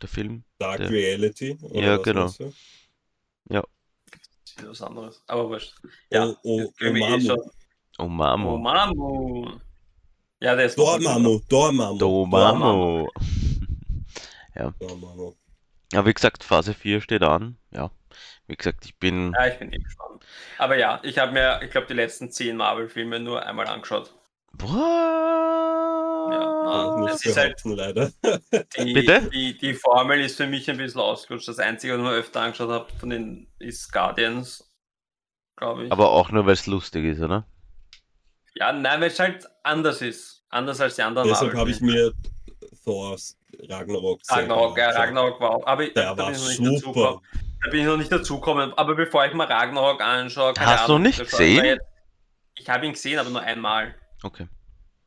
[0.00, 0.44] der Film.
[0.58, 1.58] Dark der- Reality.
[1.62, 2.26] oder Ja, was genau.
[2.38, 2.52] du?
[4.56, 5.22] Das ist was anderes.
[5.26, 5.74] Aber wurscht.
[6.10, 6.72] Ja, Oh.
[6.80, 7.52] Oh
[7.98, 8.54] Mamo.
[8.54, 9.50] Oh, Mamu.
[10.40, 11.98] Ja, der ist Dormammu, Dormammu.
[11.98, 13.08] Dormammu.
[14.80, 15.34] Dormammu.
[15.92, 17.58] Ja, wie gesagt, Phase 4 steht an.
[17.70, 17.92] Ja,
[18.48, 19.32] wie gesagt, ich bin.
[19.38, 20.24] Ja, ich bin eh gespannt.
[20.58, 24.12] Aber ja, ich habe mir, ich glaube, die letzten zehn Marvel-Filme nur einmal angeschaut.
[24.54, 24.72] What?
[26.32, 28.10] Ja, das ist halt- leider.
[28.78, 29.30] Die, Bitte?
[29.30, 31.46] Die, die Formel ist für mich ein bisschen ausgerutscht.
[31.48, 34.68] Das Einzige, was ich mir öfter angeschaut habe, von den ist Guardians,
[35.56, 35.92] glaube ich.
[35.92, 37.46] Aber auch nur, weil es lustig ist, oder?
[38.54, 40.44] Ja, nein, weil es halt anders ist.
[40.50, 42.12] Anders als die anderen Deshalb habe ich mir
[42.84, 43.38] Thors
[43.68, 45.02] Ragnarok Ragnarok, ja, angeschaut.
[45.06, 45.66] Ragnarok war auch.
[45.66, 46.72] Aber Der da, bin war ich noch nicht super.
[46.74, 47.20] dazugekommen.
[47.64, 48.72] Da bin ich noch nicht dazugekommen.
[48.74, 51.64] Aber bevor ich mal Ragnarok anschaue, keine Hast du Ahnung, nicht ich mir gesehen?
[51.64, 51.86] jetzt-
[52.56, 53.94] Ich habe ihn gesehen, aber nur einmal.
[54.22, 54.48] Okay.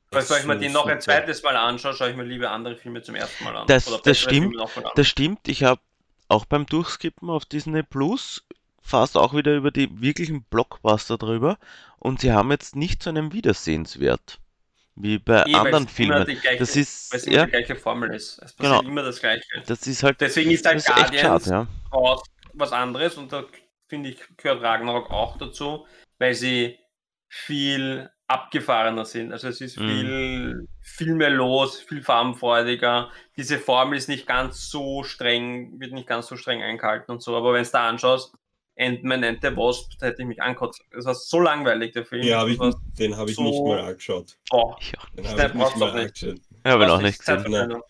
[0.10, 3.02] Bevor ich mir den noch ein zweites Mal anschaue, schaue ich mir lieber andere Filme
[3.02, 3.68] zum ersten Mal an.
[3.68, 4.34] Das- Oder das stimmt.
[4.52, 4.92] Filme nochmal an.
[4.96, 5.82] Das stimmt, ich habe
[6.30, 8.44] auch beim Durchskippen auf Disney Plus
[8.86, 11.58] fast auch wieder über die wirklichen Blockbuster drüber
[11.98, 14.40] und sie haben jetzt nicht so einen Wiedersehenswert
[14.96, 16.26] wie bei weil anderen es Filmen.
[16.26, 18.40] gleiche, Das weil ist, es immer ja, die gleiche Formel ist.
[18.44, 18.90] Es passiert Genau.
[18.90, 19.44] immer das Gleiche.
[19.66, 22.18] das ist halt, Deswegen ist halt Guardians schade, ja.
[22.54, 23.44] was anderes und da
[23.88, 25.86] finde ich, gehört Ragnarok auch dazu,
[26.20, 26.78] weil sie
[27.28, 29.32] viel abgefahrener sind.
[29.34, 29.88] Also es ist Mhm.
[29.90, 33.12] viel, viel mehr los, viel farbenfreudiger.
[33.36, 37.36] Diese Formel ist nicht ganz so streng, wird nicht ganz so streng eingehalten und so,
[37.36, 38.34] aber wenn du da anschaust,
[38.78, 40.82] Ant-Man and the Wasp, da hätte ich mich angekotzt.
[40.98, 42.24] Es war so langweilig, der Film.
[42.24, 42.60] Ja, hab ich,
[43.00, 44.38] den habe ich so- nicht mal angeschaut.
[44.46, 44.80] Ich auch.
[45.16, 46.24] Den habe ich nicht mal auch nicht.
[46.24, 46.40] angeschaut.
[46.66, 47.36] Ja, habe ihn auch nicht gesehen.
[47.38, 47.84] Zeitverschwendung.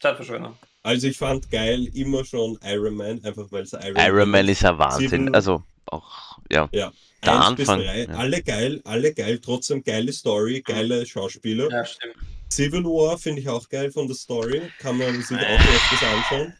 [0.00, 0.56] Zeitverschwendung.
[0.82, 4.62] Also ich fand geil immer schon Iron Man, einfach weil es Iron, Iron Man ist
[4.62, 5.08] ja Wahnsinn.
[5.10, 6.68] Sieben- Also auch, ja.
[6.72, 6.90] Ja,
[7.22, 8.08] der Anfang, drei, ja.
[8.14, 11.70] alle geil, alle geil, trotzdem geile Story, geile Schauspieler.
[11.70, 12.14] Ja, stimmt.
[12.50, 16.54] Civil War finde ich auch geil von der Story, kann man sich auch öfters anschauen.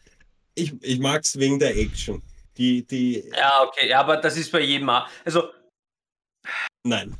[0.53, 2.21] Ich, ich mag es wegen der Action.
[2.61, 5.07] Die, die, Ja, okay, ja, aber das ist bei jedem Mal.
[5.25, 5.49] Also,
[6.83, 7.15] nein.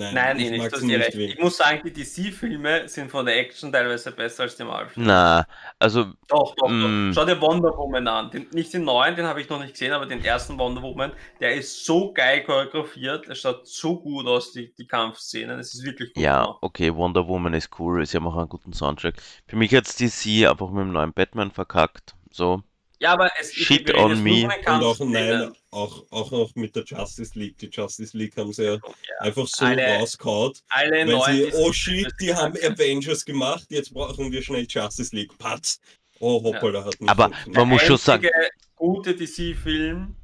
[0.00, 4.12] Nein, nein, ich nicht, wegen- Ich muss sagen, die DC-Filme sind von der Action teilweise
[4.12, 4.92] besser als die Marvel.
[4.94, 5.44] Na,
[5.80, 7.08] also, Doch, doch, Mm.
[7.10, 7.14] doch.
[7.14, 8.30] Schau dir Wonder Woman an.
[8.30, 11.12] Den, nicht den neuen, den habe ich noch nicht gesehen, aber den ersten Wonder Woman,
[11.40, 13.26] der ist so geil choreografiert.
[13.28, 15.58] Es schaut so gut aus, die, die Kampfszenen.
[15.58, 16.58] Es ist wirklich gut ja, gemacht.
[16.62, 18.04] okay, Wonder Woman ist cool.
[18.06, 19.14] Sie haben auch einen guten Soundtrack.
[19.48, 22.14] Für mich hat's DC einfach mit dem neuen Batman verkackt.
[22.30, 22.62] So,
[23.00, 24.44] Ja, aber es Shit on me.
[24.44, 27.56] Und auch, nein, auch, auch noch mit der Justice League.
[27.58, 28.80] Die Justice League haben sie ja Ja,
[29.20, 30.62] einfach so alle- rausgehaut.
[30.68, 35.36] alle Weil sie, oh shit, die haben Avengers gemacht, jetzt brauchen wir schnell Justice League.
[35.38, 35.80] Patz.
[36.20, 38.28] Oh, hoppala, hat nicht Aber man muss schon sagen,
[38.74, 40.16] gute DC-Film,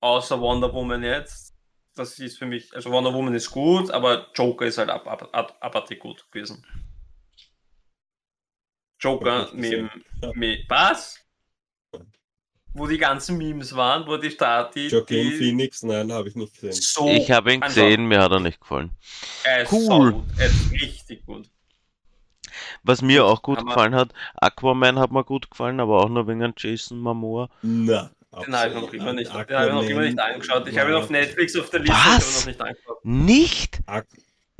[0.00, 1.54] außer Wonder Woman jetzt,
[1.94, 5.28] das ist für mich, also Wonder Woman ist gut, aber Joker ist halt ab, ab,
[5.32, 6.64] ab, abartig gut gewesen.
[9.00, 10.30] Joker Hab mit, Ja.
[10.34, 11.18] mit was?
[12.74, 16.54] Wo die ganzen Memes waren, wo die Stati Joaquin die Phoenix, nein, habe ich nicht
[16.54, 16.72] gesehen.
[16.72, 18.90] so ich habe ihn gesehen, mir hat er nicht gefallen.
[19.44, 19.84] Er ist Cool.
[19.86, 21.48] saugut, er ist richtig gut.
[22.82, 23.68] Was mir auch gut Hammer.
[23.74, 27.48] gefallen hat, Aquaman hat mir gut gefallen, aber auch nur wegen Jason Momoa.
[27.62, 28.10] Na,
[28.44, 30.68] Den habe ich noch immer nicht, den habe ich noch immer nicht angeschaut.
[30.68, 31.56] Ich habe ihn auf Netflix.
[31.56, 32.40] Auf der Liste, ich Was?
[32.40, 33.04] noch nicht angeschaut.
[33.04, 33.80] Nicht?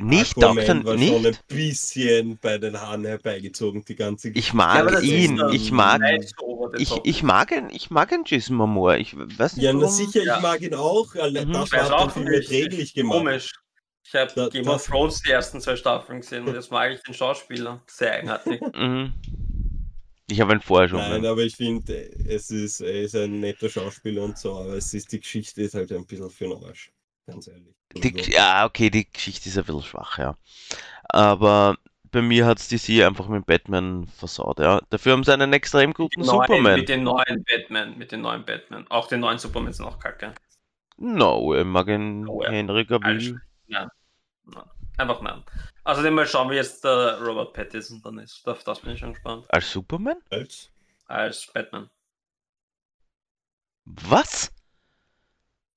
[0.01, 1.47] Nicht Aquaman Doctor, war schon ein nicht?
[1.49, 6.01] bisschen bei den Haaren herbeigezogen, die ganze Ich Ja, aber mag ist ihn, ich mag,
[6.79, 8.97] ich, ich mag ihn, ich mag ihn Jason Momoa.
[8.97, 9.93] Ich weiß nicht Ja, na warum.
[9.93, 10.37] sicher, Ja.
[10.37, 11.15] ich mag ihn auch.
[11.15, 11.53] Mhm.
[11.53, 13.19] Das Ich war auch nicht, erträglich gemacht.
[13.19, 13.53] Komisch.
[14.07, 17.03] Ich habe Da- Game of Thrones die ersten zwei Staffeln gesehen und jetzt mag ich
[17.03, 17.83] den Schauspieler.
[17.89, 18.61] Sehr eigenartig.
[18.75, 19.13] Mhm.
[20.31, 20.99] Ich habe ihn vorher schon.
[20.99, 21.29] Nein, ne?
[21.31, 21.95] aber ich finde,
[22.29, 25.75] es ist, er ist ein netter Schauspieler und so, aber es ist, die Geschichte ist
[25.75, 26.93] halt ein bisschen für den Arsch.
[27.29, 27.74] Ganz ehrlich.
[27.95, 30.35] Die, Also, ja, okay, die Geschichte ist ein bisschen schwach, ja.
[31.05, 31.76] Aber
[32.11, 34.81] bei mir hat es DC einfach mit Batman versaut, ja.
[34.91, 36.81] Dafür haben sie einen extrem guten Neuen- Superman.
[36.81, 38.87] Mit den neuen Batman, mit den neuen Batman.
[38.89, 40.35] Auch den neuen Superman sind auch kacke.
[40.97, 42.51] No, ich mag ihn Oh ja.
[42.51, 43.41] Henry Cavill.
[43.66, 43.89] Ja.
[44.97, 45.45] Einfach nein.
[45.85, 48.47] Außerdem mal schauen, wie jetzt der Robert Pattinson dann ist.
[48.49, 49.45] Auf das bin ich schon gespannt.
[49.49, 50.16] Als Superman?
[50.31, 50.70] Als?
[51.07, 51.89] Als Batman.
[53.85, 54.53] Was?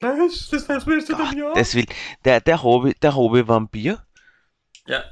[0.02, 1.86] Das, das, das willst du Gott, das will,
[2.26, 4.04] der, der Hobby, der Hobby-Vampir?
[4.88, 5.04] Ja.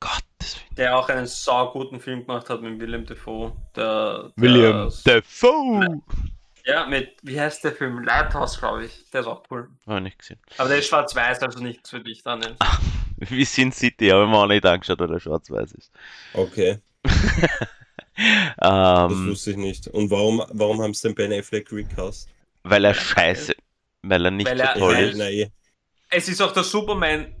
[0.00, 0.76] Gottes Willen.
[0.76, 3.56] Der auch einen sauguten Film gemacht hat mit Willem Dafoe.
[3.76, 6.02] Der, der, William Defoe!
[6.64, 8.02] Ja, mit, wie heißt der Film?
[8.02, 9.08] Lighthouse, glaube ich.
[9.12, 9.68] Der ist auch cool.
[9.86, 10.40] Habe ich nicht gesehen.
[10.58, 12.44] Aber der ist schwarz-weiß, also nichts für dich dann.
[13.16, 15.92] Wie Sin City, habe ich mir auch nicht angeschaut, weil er schwarz-weiß ist.
[16.34, 16.78] Okay,
[18.58, 19.86] das ähm, wusste ich nicht.
[19.88, 22.28] Und warum, warum haben sie den Ben Affleck recast?
[22.68, 23.54] weil er scheiße,
[24.02, 25.16] weil er nicht Weil so er- toll weil- ist.
[25.18, 25.52] Nein,
[26.10, 27.34] Es ist auch der Superman,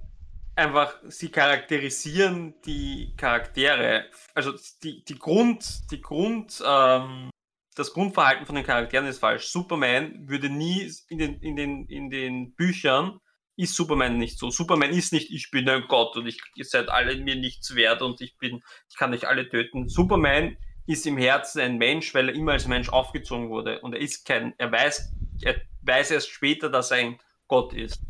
[0.54, 4.52] einfach, sie charakterisieren die Charaktere, also
[4.82, 7.30] die, die Grund, die Grund, ähm,
[7.74, 9.46] das Grundverhalten von den Charakteren ist falsch.
[9.46, 13.20] Superman würde nie in den, in den, in den Büchern
[13.56, 14.50] ist Superman nicht so.
[14.50, 18.02] Superman ist nicht, ich bin ein Gott und ich, ihr seid alle mir nichts wert
[18.02, 19.88] und ich bin, ich kann euch alle töten.
[19.88, 20.56] Superman
[20.86, 24.24] ist im Herzen ein Mensch, weil er immer als Mensch aufgezogen wurde und er ist
[24.26, 25.56] kein, er weiß, er
[25.88, 27.18] weiß erst später, dass er ein
[27.48, 28.00] Gott ist.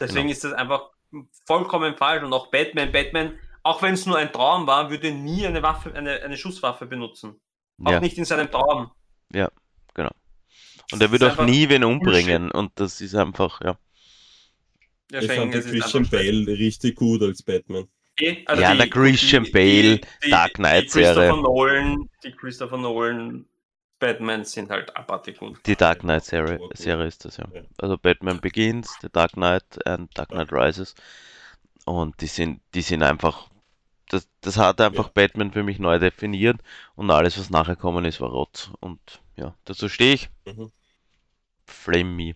[0.00, 0.32] Deswegen Genau.
[0.32, 0.90] ist das einfach
[1.46, 5.46] vollkommen falsch und auch Batman, Batman, auch wenn es nur ein Traum war, würde nie
[5.46, 7.40] eine Waffe, eine, eine Schusswaffe benutzen.
[7.84, 8.90] Auch Ja, nicht in seinem Traum.
[10.92, 13.78] und er Das wird ist auch nie wen umbringen und das ist einfach, ja.
[15.10, 16.08] ich Deswegen fand Christian.
[16.10, 17.88] Bale richtig gut als Batman.
[18.20, 21.42] Eh, also Ja, der Christian Bale, Dark Knight die Christopher Serie.
[21.42, 23.46] Nolan, die Christopher Nolan
[24.04, 25.58] Batman sind halt abartig gut.
[25.64, 26.68] Die Dark Knight Serie, Ja.
[26.76, 27.46] Serie ist das, ja.
[27.54, 27.62] Ja.
[27.78, 30.94] Also Batman Begins, The Dark Knight und Dark Knight Rises.
[31.86, 33.48] Und die sind, die sind einfach,
[34.10, 35.10] das, das hat einfach Ja.
[35.14, 36.60] Batman für mich neu definiert
[36.96, 38.70] und alles, was nachher gekommen ist, war Rotz.
[38.80, 39.00] Und
[39.36, 40.28] ja, dazu stehe ich.
[40.44, 40.70] Mhm.
[41.66, 42.34] Flame me.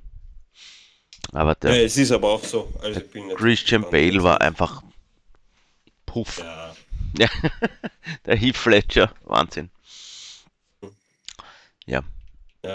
[1.33, 2.73] Aber Ja, der es ist aber auch so.
[2.83, 3.03] Also
[3.37, 4.83] Christian Bale war einfach
[6.07, 6.43] Puff.
[7.19, 7.31] Ja,
[8.25, 9.71] Der Heath Ledger, Wahnsinn.
[11.89, 12.03] Ja,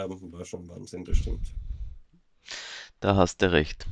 [0.10, 1.48] war schon Wahnsinn, das stimmt.
[3.00, 3.86] Da hast du recht.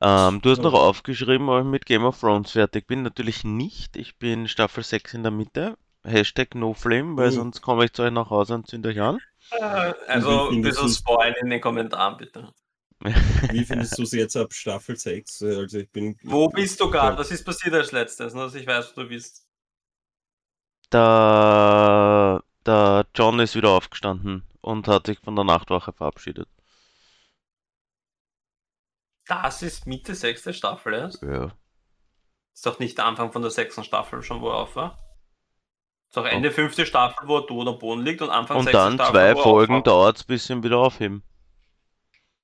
[0.00, 0.80] Ähm, du hast noch Ja.
[0.80, 3.02] aufgeschrieben, ob ich mit Game of Thrones fertig bin.
[3.02, 3.96] Natürlich nicht.
[3.96, 5.78] Ich bin Staffel 6 in der Mitte.
[6.04, 7.36] Hashtag NoFlame, weil Mhm.
[7.36, 9.20] sonst komme ich zu euch nach Hause und zünd euch an.
[9.50, 12.52] Äh, Also ein bisschen spoilen in den Kommentaren, bitte.
[13.50, 15.42] Wie findest du es jetzt ab Staffel 6?
[15.42, 16.16] Also ich bin.
[16.22, 17.14] Wo bist du gerade?
[17.14, 17.18] Ja.
[17.18, 18.34] Was ist passiert als letztes?
[18.34, 19.46] Nur, dass ich weiß, wo du bist.
[20.92, 26.48] Der, der John ist wieder aufgestanden und hat sich von der Nachtwache verabschiedet.
[29.26, 31.22] Das ist Mitte sechste Staffel erst.
[31.22, 31.52] Ja.
[32.54, 34.98] Ist doch nicht der Anfang von der sechsten Staffel schon, wo er auf war.
[36.08, 38.78] Ist doch Ende fünfte Staffel, wo er tot am Boden liegt und Anfang Und sechste
[38.78, 41.22] dann Staffel, zwei wo er Folgen dauert es, bis ihn wieder aufheben.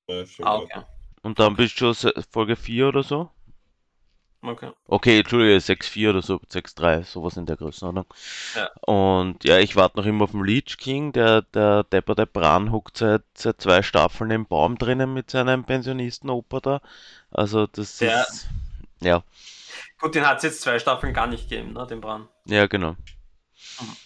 [0.08, 0.82] Ja, Ah, okay.
[1.22, 3.30] Und dann bist du schon Folge 4 oder so.
[4.42, 4.70] Okay.
[4.86, 8.06] Okay, Entschuldige, 6-4 oder so, 6-3, sowas in der Größenordnung.
[8.54, 8.70] Ja.
[8.82, 12.98] Und ja, ich warte noch immer auf den Leech King, der, der depperte Bran huckt
[12.98, 16.80] seit, seit zwei Staffeln im Baum drinnen mit seinem Pensionisten-Opa da.
[17.30, 18.48] Also das Der- ist,
[19.00, 19.22] ja,
[20.00, 22.28] Gut, den hat es jetzt zwei Staffeln gar nicht gegeben, ne, den Bran.
[22.46, 22.92] ja genau.
[22.92, 23.96] Mhm.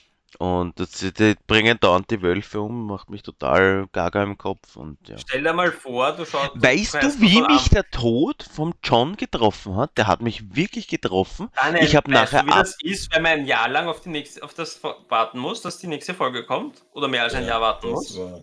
[0.41, 4.97] Und das, die bringen dauernd die Wölfe um, macht mich total gaga im Kopf und
[5.07, 5.18] ja.
[5.18, 6.53] Stell dir mal vor, du schaust.
[6.55, 9.99] Weißt du, wie mich Anfang- der Tod vom John getroffen hat?
[9.99, 11.51] Der hat mich wirklich getroffen.
[11.57, 13.86] Daniel, ich hab weißt nachher du, wie ab- das ist, wenn man ein Jahr lang
[13.86, 16.84] auf, die nächste, auf das warten muss, dass die nächste Folge kommt?
[16.93, 18.18] Oder mehr als ein Jahr warten das muss?
[18.18, 18.41] war.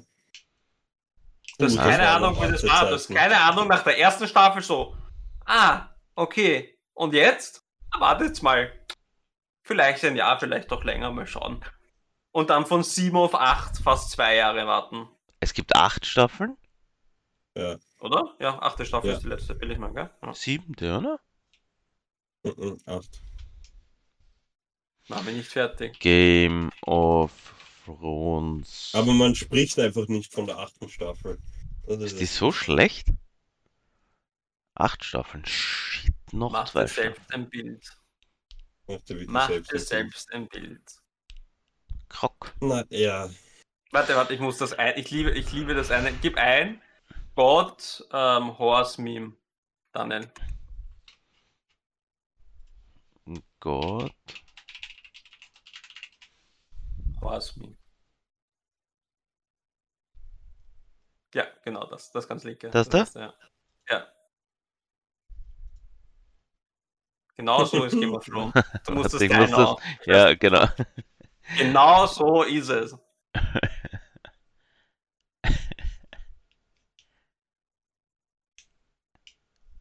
[1.57, 2.85] Du hast Uh, keine waren Ahnung, wie das war.
[2.89, 3.15] Du hast Zeiten.
[3.15, 4.95] keine Ahnung nach der ersten Staffel so.
[5.45, 6.77] Ah, okay.
[6.93, 7.63] Und jetzt?
[7.89, 8.71] Ah, Wartet mal.
[9.63, 11.65] Vielleicht ein Jahr, vielleicht doch länger, mal schauen.
[12.37, 15.09] Und dann von sieben auf acht fast zwei Jahre warten.
[15.39, 16.55] Es gibt acht Staffeln?
[17.55, 17.77] Ja.
[17.99, 18.35] Oder?
[18.39, 19.15] Ja, achte Staffel Ja.
[19.15, 20.11] ist die letzte, will ich mal, gell?
[20.21, 20.33] Ja.
[20.35, 21.19] Siebente, oder?
[22.43, 23.23] Mhm, Acht.
[25.07, 25.97] Na, bin nicht fertig.
[25.99, 27.31] Game of
[27.85, 28.91] Thrones.
[28.93, 31.39] Aber man spricht einfach nicht von der achten Staffel.
[31.87, 33.07] Das ist die so schlecht?
[34.75, 35.43] Acht Staffeln.
[35.43, 37.45] Shit, noch Mach zwei dir selbst Staffeln.
[37.45, 37.97] ein Bild.
[38.85, 40.83] Mach dir Mach selbst dir selbst ein Bild.
[42.17, 42.51] Krock.
[42.61, 43.29] Na, ja.
[43.91, 44.97] Warte, warte, ich muss das ein.
[44.97, 46.11] Ich liebe, ich liebe das eine.
[46.13, 46.81] Gib ein.
[47.35, 49.33] God ähm, Horse Meme.
[49.91, 50.27] Daniel.
[53.59, 54.11] Gott.
[57.21, 57.77] Horse Meme.
[61.35, 62.11] Ja, genau das.
[62.11, 62.71] Das ganz linke.
[62.71, 62.97] Das da?
[62.99, 63.33] erste, Ja.
[63.89, 64.07] ja.
[67.35, 68.53] Genau so ist Game of Thrones.
[68.85, 69.75] Du musst das Warte, ich muss genau.
[69.75, 70.65] das- Ja, genau.
[71.55, 72.95] Genau so ist es.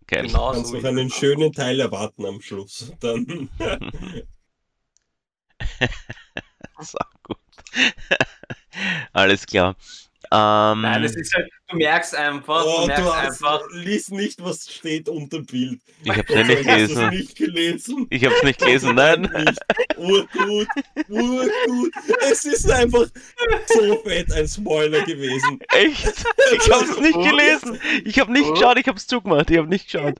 [0.07, 0.27] Geil.
[0.27, 1.15] Genau Kannst so noch einen es.
[1.15, 2.93] schönen Teil erwarten am Schluss.
[3.01, 3.49] Dann
[6.81, 7.39] So gut.
[9.13, 9.77] Alles klar.
[10.31, 14.11] Ähm, Nein, es ist halt, du merkst einfach, oh, du du merkst hast, einfach, lies
[14.11, 15.81] nicht, was steht unter dem Bild.
[16.03, 17.11] ich hab's ja nicht du gelesen.
[17.11, 18.07] nicht gelesen?
[18.11, 19.31] Ich hab's nicht gelesen, nein.
[19.97, 20.69] Urgut,
[21.09, 21.93] urgut.
[22.31, 23.07] Es ist einfach
[23.67, 25.59] so fett ein Spoiler gewesen.
[25.73, 26.25] Echt?
[26.53, 27.81] Ich hab's nicht gelesen.
[28.05, 29.51] Ich hab nicht geschaut, ich hab's zugemacht.
[29.51, 30.15] Ich hab nicht geschaut.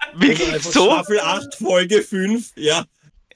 [0.00, 0.90] Also Wirklich einfach so?
[0.90, 2.84] Staffel 8, Folge 5, ja,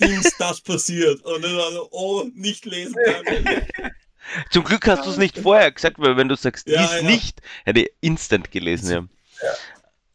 [0.01, 1.23] Dings, das passiert.
[1.25, 3.67] Und dann, also, oh, nicht lesen kann.
[4.51, 7.03] Zum Glück hast du es nicht vorher gesagt, weil wenn du sagst, Ja, lies ja.
[7.03, 9.11] nicht, hätte ich instant gelesen.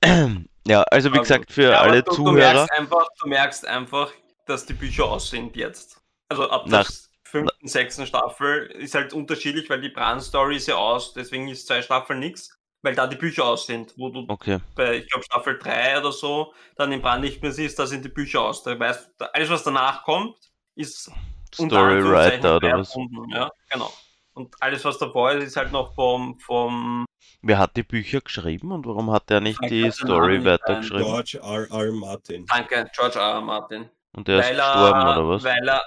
[0.03, 0.27] Ja,
[0.67, 4.11] ja also wie gesagt, für alle du, Du Zuhörer, merkst, einfach, du merkst einfach,
[4.45, 6.01] dass die Bücher aussehen jetzt.
[6.29, 6.85] Also ab der
[7.23, 11.81] fünften, sechsten Staffel ist halt unterschiedlich, weil die Bran-Story ist ja aus, deswegen ist zwei
[11.81, 13.93] Staffeln nichts, weil da die Bücher aus sind.
[13.97, 17.51] Wo du okay, bei, ich glaube, Staffel 3 oder so, dann im Bran nicht mehr
[17.51, 18.63] siehst, da sind die Bücher aus.
[18.63, 20.35] Da weißt, du, alles, was danach kommt,
[20.75, 21.11] ist
[21.53, 22.95] Storywriter oder was?
[23.29, 23.91] Ja, genau.
[24.33, 27.05] Und alles, was davor ist, ist halt noch vom, vom
[27.41, 31.05] Wer hat die Bücher geschrieben und warum hat er nicht Ich die Story weitergeschrieben?
[31.05, 31.69] George R.
[31.69, 31.91] R.
[31.91, 32.45] Martin.
[32.45, 33.33] Danke, George R.
[33.33, 33.41] R.
[33.41, 33.89] Martin.
[34.13, 35.43] Und der ist weil gestorben er, oder was?
[35.43, 35.85] Weil er,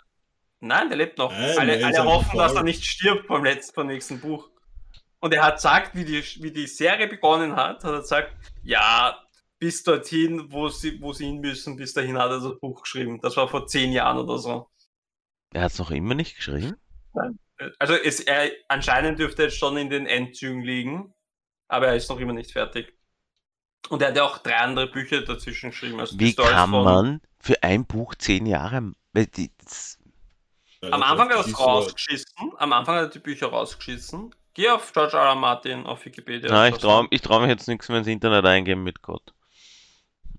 [0.61, 1.31] nein, der lebt noch.
[1.33, 4.51] Nein, alle ist alle hoffen, dass er nicht stirbt vom letzten, vom nächsten Buch.
[5.21, 9.19] Und er hat gesagt, wie die, wie die Serie begonnen hat, hat er gesagt, ja,
[9.59, 13.21] bis dorthin, wo sie, wo sie hin müssen, bis dahin hat er das Buch geschrieben.
[13.23, 14.69] Das war vor zehn Jahren oder so.
[15.55, 16.77] Er hat es noch immer nicht geschrieben?
[17.79, 21.15] Also es, er, anscheinend dürfte er jetzt schon in den Endzügen liegen,
[21.69, 22.93] aber er ist noch immer nicht fertig.
[23.89, 26.01] Und er hat ja auch drei andere Bücher dazwischen geschrieben.
[26.01, 28.93] Also Wie kann von- man für ein Buch zehn Jahre...
[29.13, 29.99] das-
[30.81, 32.53] Am Anfang hat er es rausgeschissen.
[32.57, 34.35] Am Anfang hat er die Bücher rausgeschissen.
[34.55, 35.23] Geh auf George R.
[35.25, 35.35] R.
[35.35, 36.49] Martin auf Wikipedia.
[36.51, 39.33] Na, ich traue ich trau mich jetzt nichts mehr ins Internet eingeben mit Gott.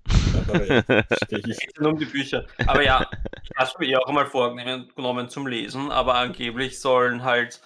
[1.80, 2.46] um die Bücher.
[2.66, 3.08] Aber ja,
[3.42, 7.60] ich habe es mir eh auch mal vorgenommen genommen zum Lesen, aber angeblich sollen halt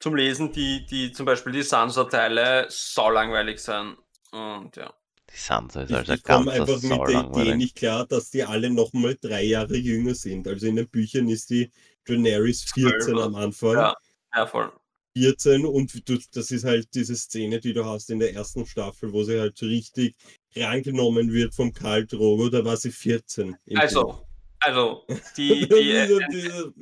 [0.00, 3.96] zum Lesen die, die zum Beispiel die Sansa-Teile saulangweilig sein.
[4.32, 4.92] Und ja.
[5.30, 8.44] Die Sansa ist also ich komme ganz einfach mit der Idee nicht klar, dass die
[8.44, 10.46] alle nochmal drei Jahre jünger sind.
[10.46, 11.70] Also in den Büchern ist die
[12.04, 13.74] Daenerys 14 Zwölf, am Anfang.
[13.74, 13.96] Ja.
[14.34, 14.70] Ja, voll.
[15.16, 19.10] 14 und du, das ist halt diese Szene, die du hast in der ersten Staffel,
[19.14, 20.14] wo sie halt so richtig
[20.54, 23.56] rangenommen wird vom Karl Drogo, da war sie 14.
[23.64, 23.80] im Buch.
[23.80, 24.26] Also,
[24.60, 25.06] also,
[25.36, 26.74] die, die, äh, diese-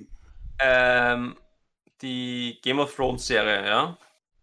[0.58, 1.36] ähm,
[2.02, 3.98] die Game of Thrones Serie, ja.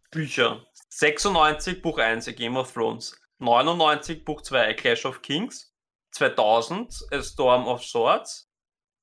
[0.09, 0.65] Bücher.
[0.89, 3.13] 96 Buch 1 A Game of Thrones.
[3.39, 5.73] 99 Buch 2 A Clash of Kings.
[6.11, 8.49] 2000 A Storm of Swords.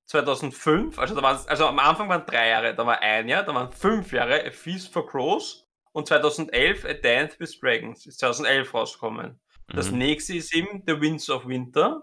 [0.09, 3.54] 2005, also, da waren, also am Anfang waren drei Jahre, da war ein Jahr, da
[3.54, 8.72] waren fünf Jahre A Feast for Crows und 2011 A Dance with Dragons ist 2011
[8.72, 9.38] rausgekommen.
[9.68, 9.98] Das Mhm.
[9.98, 12.02] nächste ist eben The Winds of Winter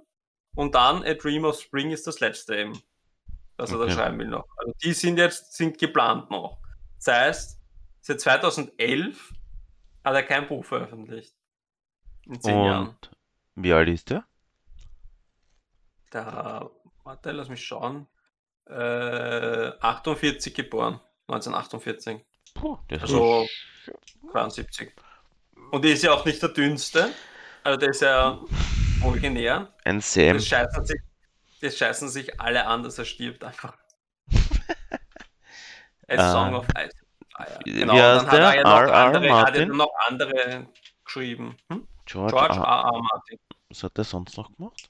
[0.56, 2.80] und dann A Dream of Spring ist das letzte eben,
[3.58, 4.46] das er da schreiben will noch.
[4.58, 6.60] Also die sind jetzt sind geplant noch.
[7.04, 7.60] Das heißt,
[8.02, 9.34] seit 2011
[10.04, 11.34] hat er kein Buch veröffentlicht.
[12.28, 12.88] In zehn Jahren.
[12.90, 13.12] Und
[13.56, 14.26] wie alt ist der?
[16.12, 16.70] Da,
[17.06, 18.08] warte, lass mich schauen.
[18.68, 22.26] Äh, 48 geboren, 1948,
[22.56, 23.48] Puh, der ist Also-
[24.32, 24.92] 72.
[25.72, 27.12] Und er ist ja auch nicht der dünnste.
[27.64, 28.40] Also der ist ja
[29.04, 29.74] originär.
[29.84, 30.34] ein Sam.
[30.38, 31.02] Das scheißen, sich,
[31.62, 33.78] das scheißen sich alle an, dass er stirbt einfach.
[36.08, 36.32] A.
[36.32, 36.96] Song of Ice.
[37.34, 37.60] Ah, ja.
[37.66, 38.64] Wie Genau, heißt dann hat er der?
[38.64, 39.14] noch andere, hat
[39.56, 39.70] er Martin?
[39.70, 40.68] noch andere
[41.04, 41.58] geschrieben.
[41.72, 41.88] Hm?
[42.06, 42.64] George, George R.
[42.64, 42.86] R.
[42.86, 43.02] R.
[43.02, 43.40] Martin.
[43.70, 44.90] Was hat der sonst noch gemacht?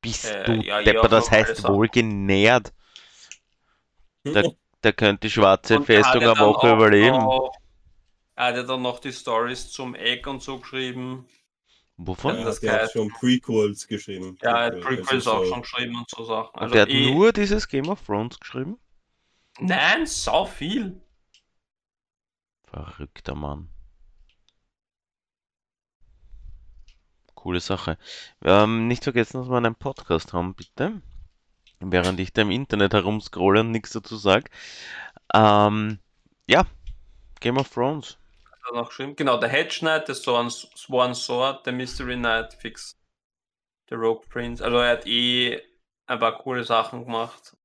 [0.00, 1.74] Bist Äh, du ja, Depper, ja, das so heißt Sachen.
[1.74, 2.72] wohl genährt.
[4.24, 7.16] Der, der könnte die schwarze Und er hat Festung eine Woche auch überleben.
[7.18, 7.52] Noch,
[8.34, 11.26] er hat dann noch die Stories zum Egg und so geschrieben.
[11.98, 12.36] Wovon?
[12.36, 14.36] Er das hat ja auch heißt- schon Prequels geschrieben.
[14.42, 16.50] Ja, er hat Also Prequels auch so- schon geschrieben und so Sachen.
[16.54, 18.78] Und Also der hat eh- nur dieses Game of Thrones geschrieben?
[19.58, 21.00] Nein, sau viel.
[22.66, 23.70] Verrückter Mann.
[27.46, 27.96] Coole Sache.
[28.42, 31.00] Ähm, nicht vergessen, dass wir einen Podcast haben, bitte.
[31.78, 34.50] Während ich da im Internet herumscrolle und nichts dazu sage.
[35.32, 36.00] Ähm,
[36.48, 36.66] ja,
[37.38, 38.18] Game of Thrones.
[38.74, 39.14] Noch geschrieben.
[39.14, 42.98] Genau, der Hedge Knight, der Sworn, Sworn Sword, der Mystery Knight, fix.
[43.90, 44.64] Der Rogue Prince.
[44.64, 45.62] Also er hat eh
[46.08, 47.56] ein paar coole Sachen gemacht.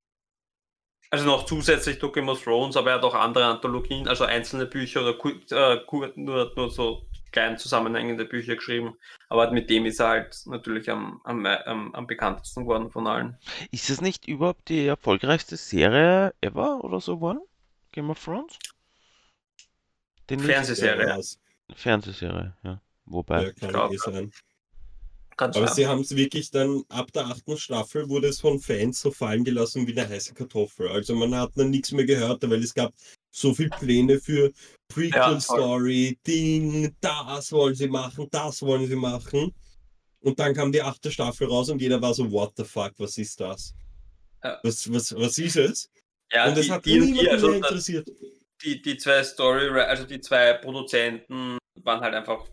[1.10, 4.66] Also noch zusätzlich zu Game of Thrones, aber er hat auch andere Anthologien, also einzelne
[4.66, 5.18] Bücher oder
[5.50, 5.82] äh,
[6.14, 8.94] nur, nur so klein zusammenhängende Bücher geschrieben.
[9.28, 13.36] Aber mit dem ist er halt natürlich am, am, am, am bekanntesten geworden von allen.
[13.70, 17.40] Ist es nicht überhaupt die erfolgreichste Serie ever oder so geworden?
[17.92, 18.58] Game of Thrones?
[20.30, 21.20] Die nicht- Fernsehserie.
[21.74, 22.80] Fernsehserie, ja.
[23.06, 23.44] Wobei.
[23.46, 24.32] Ja, kann glaub, eh sein.
[25.36, 25.74] Ganz Aber klar.
[25.74, 29.44] sie haben es wirklich dann, ab der achten Staffel wurde es von Fans so fallen
[29.44, 30.88] gelassen wie eine heiße Kartoffel.
[30.88, 32.92] Also man hat dann nichts mehr gehört, weil es gab
[33.32, 34.52] so viele Pläne für Ja.
[34.88, 39.54] Prequel-Story, Ding, das wollen sie machen, das wollen sie machen.
[40.20, 43.16] Und dann kam die achte Staffel raus und jeder war so, what the fuck, was
[43.18, 43.74] ist das?
[44.44, 44.60] Ja.
[44.62, 45.90] Was, was, was ist es?
[46.30, 48.08] ja, und es die, hat die, niemanden die, also, mehr interessiert.
[48.62, 52.46] die, die zwei Story, also die zwei Produzenten waren halt einfach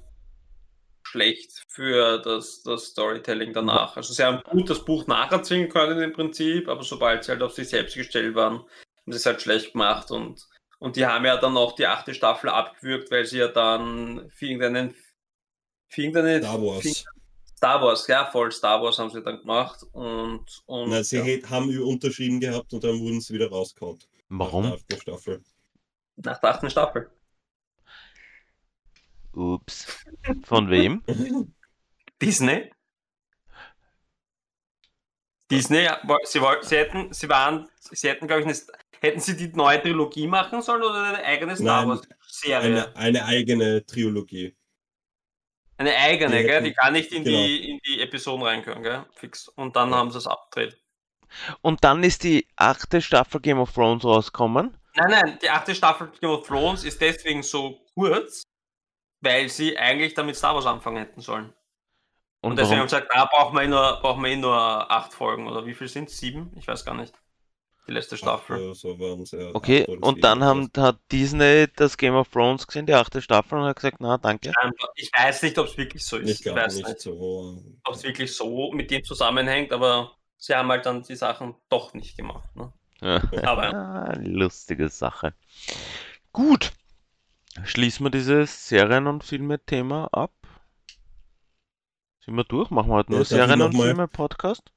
[1.03, 3.97] schlecht für das, das Storytelling danach.
[3.97, 7.53] Also sie haben gut das Buch nacherzählen können im Prinzip, aber sobald sie halt auf
[7.53, 10.47] sich selbst gestellt waren, haben sie es halt schlecht gemacht und,
[10.79, 14.47] und die haben ja dann auch die achte Staffel abgewürgt, weil sie ja dann für
[14.47, 14.95] irgendeinen
[15.87, 17.05] für irgendeine Star für Wars.
[17.57, 21.49] Star Wars, ja, voll Star Wars haben sie dann gemacht und, und Na, sie ja,
[21.49, 23.99] haben unterschrieben gehabt und dann wurden sie wieder rausgehauen.
[24.29, 24.65] Nach der Warum?
[24.71, 25.43] achten Staffel.
[26.15, 27.11] nach der achten Staffel.
[29.33, 30.05] Ups.
[30.43, 31.03] Von wem?
[32.21, 32.71] Disney?
[35.51, 35.87] Disney,
[36.25, 38.55] sie wollten, sie hätten, sie waren, sie hätten, glaube ich, eine,
[39.01, 42.59] hätten sie die neue Trilogie machen sollen oder eine eigene Star Nein, Wars Serie?
[42.87, 44.55] Eine, eine eigene Trilogie.
[45.77, 46.55] Eine eigene, Die gell?
[46.55, 47.37] hätten- Die kann nicht in, genau.
[47.37, 49.05] die, in die Episoden reinkommen, gell?
[49.15, 49.47] Fix.
[49.47, 49.97] Und dann Ja.
[49.97, 50.77] haben sie es abgedreht.
[51.61, 54.75] Und dann ist die achte Staffel Game of Thrones rausgekommen.
[54.95, 58.43] Nein, nein, die achte Staffel Game of Thrones ist deswegen so kurz,
[59.21, 61.53] weil sie eigentlich damit Star Wars anfangen hätten sollen.
[62.41, 62.81] Und, Und deswegen warum?
[62.81, 64.55] haben sie gesagt, da brauchen wir, eh nur, brauchen wir eh nur
[64.91, 65.47] acht Folgen.
[65.47, 66.17] Oder wie viel sind es?
[66.17, 66.51] Sieben?
[66.57, 67.13] Ich weiß gar nicht.
[67.89, 68.75] Die letzte Staffel.
[68.75, 69.49] So ja.
[69.53, 73.65] Okay, und dann haben, hat Disney das Game of Thrones gesehen, die achte Staffel, und
[73.65, 74.53] hat gesagt, na danke.
[74.63, 76.29] Ähm, Ich weiß nicht, ob es wirklich so ist.
[76.29, 77.57] Ich Ich, glaube weiß nicht so.
[77.83, 81.95] ob es wirklich so mit dem zusammenhängt, aber sie haben halt dann die Sachen doch
[81.95, 82.55] nicht gemacht.
[82.55, 82.71] Ne?
[83.01, 83.23] Ja.
[83.43, 85.33] Aber Ah, lustige Sache.
[86.31, 86.71] Gut.
[87.63, 90.31] Schließen wir dieses Serien- und Filme-Thema ab.
[92.23, 92.69] Sind wir durch?
[92.69, 94.71] Machen wir heute nur Ja, Serien- und Filme-Podcast?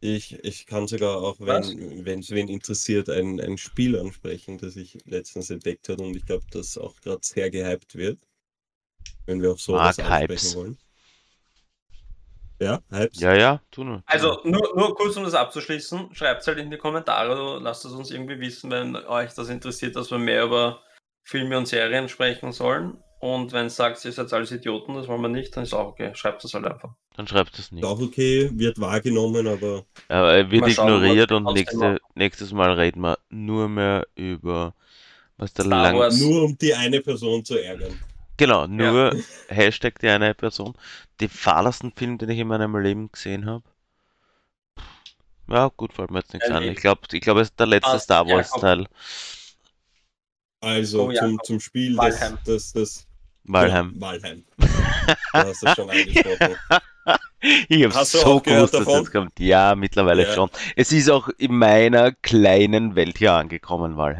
[0.00, 4.76] Ich, ich kann sogar auch, wenn wenn es wen interessiert, ein, ein Spiel ansprechen, das
[4.76, 8.18] ich letztens entdeckt habe und ich glaube, das auch gerade sehr gehypt wird.
[9.26, 10.56] Wenn wir auch sowas ansprechen Hypes.
[10.56, 10.78] wollen.
[12.60, 13.20] Ja, Hypes?
[13.20, 14.02] Ja, ja, tu nur.
[14.06, 17.84] also nur, nur kurz, um das abzuschließen, schreibt es halt in die Kommentare, oder lasst
[17.84, 20.80] es uns irgendwie wissen, wenn euch das interessiert, dass wir mehr über
[21.22, 23.02] Filme und Serien sprechen sollen.
[23.20, 25.88] Und wenn ihr sagt, ihr seid alles Idioten, das wollen wir nicht, dann ist auch
[25.88, 26.14] okay.
[26.14, 26.94] Schreibt das halt einfach.
[27.18, 27.84] Dann schreibt es nicht.
[27.84, 33.00] auch okay, wird wahrgenommen, aber Aber er wird schauen, ignoriert und nächste, nächstes Mal reden
[33.00, 34.74] wir nur mehr über
[35.38, 35.94] was der Star lang.
[35.94, 36.14] Wars.
[36.20, 38.00] nur um die eine Person zu ärgern.
[38.38, 39.14] Genau, nur
[39.48, 40.74] Hashtag die eine Person.
[41.20, 43.64] Den fahrlasten Film, den ich in meinem Leben gesehen habe.
[45.48, 46.68] Ja, gut, fällt mir jetzt nichts Ja, an.
[46.68, 48.60] Ich glaube, ich glaub, es ist der letzte Passt, Star ja, Wars komm.
[48.60, 48.86] Teil.
[50.60, 52.38] Also Oh ja, zum, zum Spiel, Valheim.
[52.44, 53.06] das, das, das
[53.44, 53.94] Valheim.
[53.94, 54.44] Ja, Valheim.
[55.08, 56.56] Du hast das schon angesprochen.
[57.68, 59.04] Ich habe du so gewusst, dass davon?
[59.04, 59.40] das kommt.
[59.40, 60.34] Ja, mittlerweile Ja.
[60.34, 60.50] schon.
[60.76, 64.14] Es ist auch in meiner kleinen Welt hier angekommen, kleinen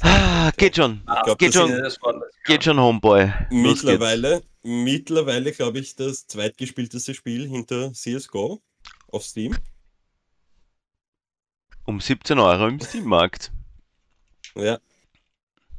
[0.00, 1.02] Ah, geht schon.
[1.24, 1.70] Glaub, geht schon.
[2.46, 3.24] Geht schon, Homeboy.
[3.24, 3.82] Los geht's.
[3.82, 8.62] Mittlerweile, mittlerweile glaube ich, das zweitgespielteste Spiel hinter CSGO
[9.08, 9.56] auf Steam.
[11.84, 13.52] Um 17 Euro im Steam-Markt.
[14.54, 14.78] Ja.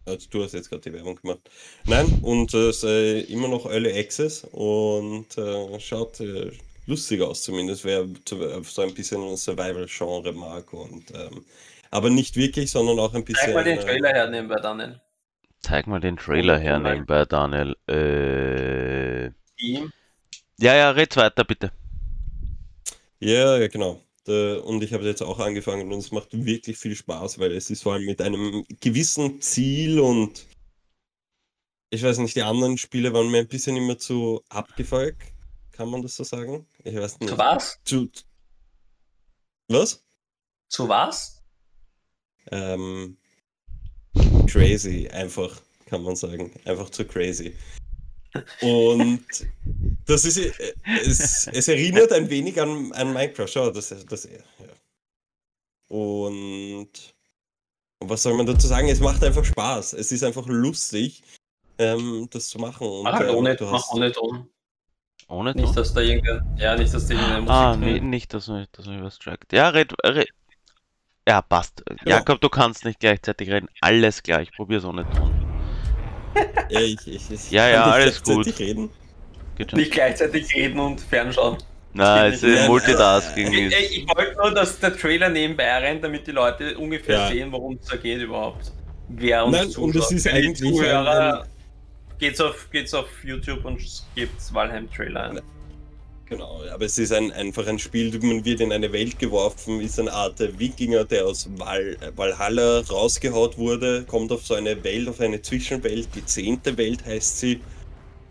[0.06, 1.42] Also du hast jetzt gerade die Werbung gemacht.
[1.86, 6.52] Nein, und es äh, immer noch Early Access und äh, schaut äh,
[6.88, 11.46] lustig aus zumindest, wer äh, so ein bisschen ein Survival-Genre mag und ähm,
[11.92, 13.46] aber nicht wirklich, sondern auch ein bisschen.
[13.46, 15.02] Zeig mal den äh, Trailer her nebenbei, Daniel.
[15.60, 17.76] Zeig mal den Trailer her nebenbei, Daniel.
[17.88, 19.26] Äh,
[20.58, 21.72] ja, ja, red weiter, bitte.
[23.20, 24.02] Ja, ja, genau.
[24.24, 27.70] Da, und ich habe jetzt auch angefangen und es macht wirklich viel Spaß, weil es
[27.72, 30.46] ist vor allem mit einem gewissen Ziel und
[31.90, 35.34] ich weiß nicht, die anderen Spiele waren mir ein bisschen immer zu abgefolgt.
[35.72, 36.68] Kann man das so sagen?
[36.84, 37.30] Ich weiß nicht.
[37.30, 37.80] Zu was?
[37.84, 38.10] Zu,
[39.68, 40.04] was?
[40.70, 41.44] Zu was?
[42.52, 43.18] Ähm,
[44.48, 46.54] crazy, einfach, kann man sagen.
[46.66, 47.56] Einfach zu crazy.
[48.62, 49.26] Und
[50.06, 53.48] das ist, es, es erinnert ein wenig an, an Minecraft.
[53.48, 54.40] Schau, das, das, ja.
[55.88, 56.92] Und,
[58.00, 58.88] was soll man dazu sagen?
[58.88, 59.94] Es macht einfach Spaß.
[59.94, 61.22] Es ist einfach lustig,
[61.78, 62.88] ähm, das zu machen.
[62.88, 64.50] Und, Mach halt ähm, ohne, hast, ohne Ton.
[65.28, 65.76] Ohne Nicht, Ton?
[65.76, 68.86] dass da irgendein, ja, nicht, dass da irgendeine Musik Ah, nee, nicht, dass mich, dass
[68.86, 69.54] mich was trackt.
[69.54, 70.30] Ja, red, red.
[71.28, 71.84] Ja, passt.
[72.06, 73.68] Jakob, du kannst nicht gleichzeitig reden.
[73.80, 75.41] Alles klar, ich probier's ohne Ton.
[76.70, 78.48] Ja, ich, ich, ich Ja, ja, alles gut.
[78.60, 78.90] Reden.
[79.74, 81.58] Nicht gleichzeitig reden und fernschauen.
[81.94, 83.52] Nein, es ist Multitasking.
[83.52, 87.18] Ich, Ist, ich, ich wollte nur, dass der Trailer nebenbei rennt, damit die Leute ungefähr
[87.20, 87.28] Ja.
[87.28, 88.72] sehen, worum es da geht überhaupt.
[89.10, 89.96] Wer uns Nein, und zuschaut.
[89.96, 91.46] es ist Wenn die eigentlich ein- Zuhörer
[92.18, 93.82] geht's auf, geht's auf YouTube und
[94.16, 95.42] gibt's Valheim-Trailer ein.
[96.32, 100.00] Genau, aber es ist ein, einfach ein Spiel, man wird in eine Welt geworfen, ist
[100.00, 105.20] eine Art Wikinger, der aus Val, Valhalla rausgehaut wurde, kommt auf so eine Welt, auf
[105.20, 107.60] eine Zwischenwelt, die zehnte Welt heißt sie,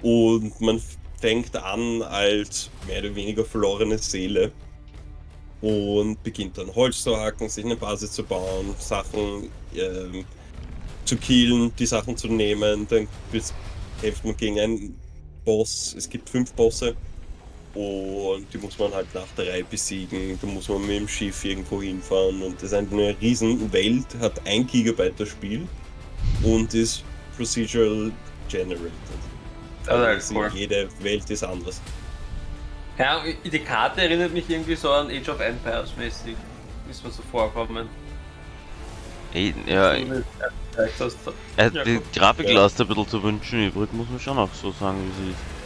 [0.00, 0.80] und man
[1.20, 4.50] fängt an als mehr oder weniger verlorene Seele
[5.60, 10.24] und beginnt dann Holz zu hacken, sich eine Basis zu bauen, Sachen ähm,
[11.04, 13.06] zu killen, die Sachen zu nehmen, dann
[14.00, 14.98] kämpft man gegen einen
[15.44, 16.96] Boss, es gibt fünf Bosse
[17.74, 20.38] und die muss man halt nach der Reihe besiegen.
[20.40, 22.42] Da muss man mit dem Schiff irgendwo hinfahren.
[22.42, 25.66] Und das ist eine riesen Welt, hat ein Gigabyte das Spiel
[26.42, 27.04] und ist
[27.36, 28.10] procedural
[28.48, 28.90] generated.
[29.86, 30.50] Also cool.
[30.54, 31.80] jede Welt ist anders.
[32.98, 36.36] Ja, die Karte erinnert mich irgendwie so an Age of Empires mäßig.
[36.90, 37.88] Ist mir so vorkommen.
[39.66, 39.94] Ja,
[41.56, 42.62] er hat die Grafik ja.
[42.62, 45.59] lässt ein bisschen zu wünschen übrig, muss man schon auch so sagen, wie sie ist.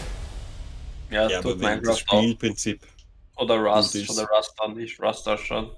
[1.11, 2.87] Ja, ja aber wenn das Spielprinzip.
[3.37, 5.71] Oder Rust, oder Rust dann nicht, Rust auch schon.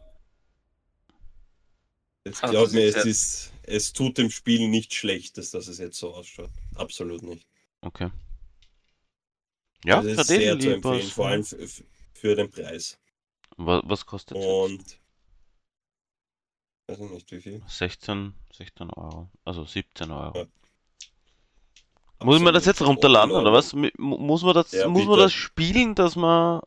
[2.25, 5.99] Jetzt also glaub mir, es, ist, es tut dem Spiel nicht schlecht, dass es jetzt
[5.99, 6.51] so ausschaut.
[6.75, 7.47] Absolut nicht.
[7.83, 8.11] Okay.
[9.85, 12.99] Ja, das ist sehr zu empfehlen, vor allem für den Preis.
[13.57, 14.45] Was, was kostet es?
[14.45, 14.99] Und.
[16.89, 17.63] Weiß ich nicht, wie viel?
[17.67, 19.31] 16, 16 Euro.
[19.45, 20.39] Also 17 Euro.
[20.39, 20.47] Ja.
[22.23, 23.75] Muss man das jetzt runterladen oder was?
[23.75, 26.61] Muss man das, ja, muss man das spielen, dass man.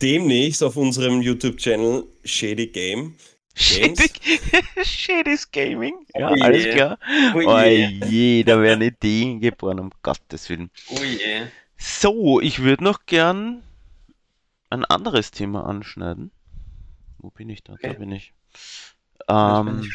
[0.00, 3.16] Demnächst auf unserem YouTube-Channel Shady Game.
[3.54, 4.08] Shady,
[4.82, 6.06] Shady's Gaming?
[6.14, 6.98] Ja, oh alles klar.
[7.34, 10.70] Oh, oh je, da werden Ideen geboren, um Gottes Willen.
[10.88, 11.46] Oh je.
[11.76, 13.62] So, ich würde noch gern
[14.70, 16.30] ein anderes Thema anschneiden.
[17.18, 17.74] Wo bin ich da?
[17.74, 17.88] Okay.
[17.88, 18.32] Da bin ich.
[19.28, 19.90] Ähm,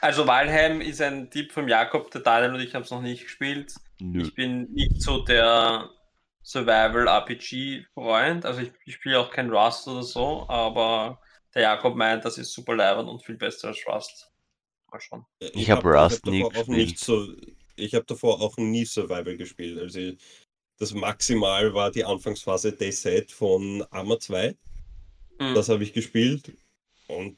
[0.00, 3.24] also Valheim ist ein Tipp vom Jakob, der Daniel und ich haben es noch nicht
[3.24, 3.74] gespielt.
[4.00, 4.22] Nö.
[4.22, 5.90] Ich bin nicht so der
[6.44, 8.44] Survival-RPG-Freund.
[8.44, 11.20] Also ich, ich spiele auch kein Rust oder so, aber
[11.54, 14.28] der Jakob meint, das ist super leibend und viel besser als Rust.
[14.90, 15.24] Mal schon.
[15.38, 16.68] Ich, ich habe hab Rust nie gespielt.
[16.68, 17.28] Nicht so,
[17.76, 19.78] ich habe davor auch nie Survival gespielt.
[19.78, 20.12] Also
[20.78, 22.92] das Maximal war die Anfangsphase Day
[23.28, 24.56] von Arma 2.
[25.38, 25.54] Mhm.
[25.54, 26.52] Das habe ich gespielt
[27.08, 27.36] und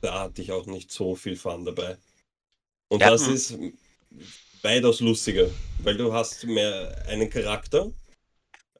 [0.00, 1.96] da hatte ich auch nicht so viel Fun dabei.
[2.88, 3.10] Und ja.
[3.10, 3.34] das hm.
[3.34, 3.58] ist
[4.62, 5.48] weitaus lustiger,
[5.82, 7.90] weil du hast mehr einen Charakter,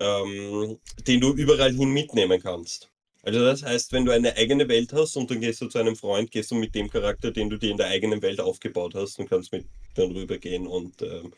[0.01, 2.91] ähm, den du überall hin mitnehmen kannst.
[3.23, 5.97] Also das heißt, wenn du eine eigene Welt hast und dann gehst du zu einem
[5.97, 9.19] Freund, gehst du mit dem Charakter, den du dir in der eigenen Welt aufgebaut hast
[9.19, 11.33] und kannst mit dann rübergehen und ähm,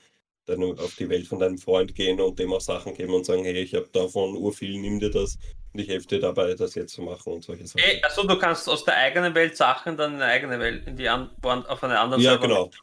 [0.51, 3.45] dann auf die Welt von deinem Freund gehen und dem auch Sachen geben und sagen,
[3.45, 5.39] hey, ich habe davon urviel, nimm dir das
[5.73, 7.83] und ich helfe dir dabei, das jetzt zu machen und solche Sachen.
[7.83, 10.97] Hey, also du kannst aus der eigenen Welt Sachen dann in eine eigene Welt, in
[10.97, 12.65] die an, auf eine andere Ja, genau.
[12.65, 12.79] Welt.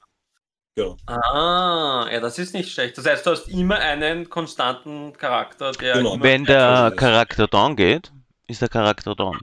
[0.76, 0.96] Genau.
[1.08, 2.98] Ah, ja, das ist nicht schlecht.
[3.00, 5.96] Das heißt, du hast immer einen konstanten Charakter, der.
[5.96, 6.18] Genau.
[6.22, 8.12] Wenn der Charakter down geht,
[8.48, 9.40] ist der Charakter down.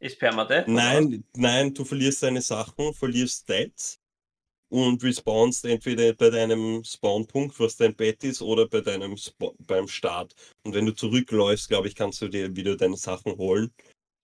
[0.00, 0.68] Ist permanent?
[0.68, 3.98] Nein, nein, du verlierst deine Sachen, verlierst Stats
[4.74, 9.86] und respawnst entweder bei deinem Spawnpunkt, was dein Bett ist, oder bei deinem Sp beim
[9.86, 10.34] Start.
[10.64, 13.70] Und wenn du zurückläufst, glaube ich, kannst du dir wieder deine Sachen holen.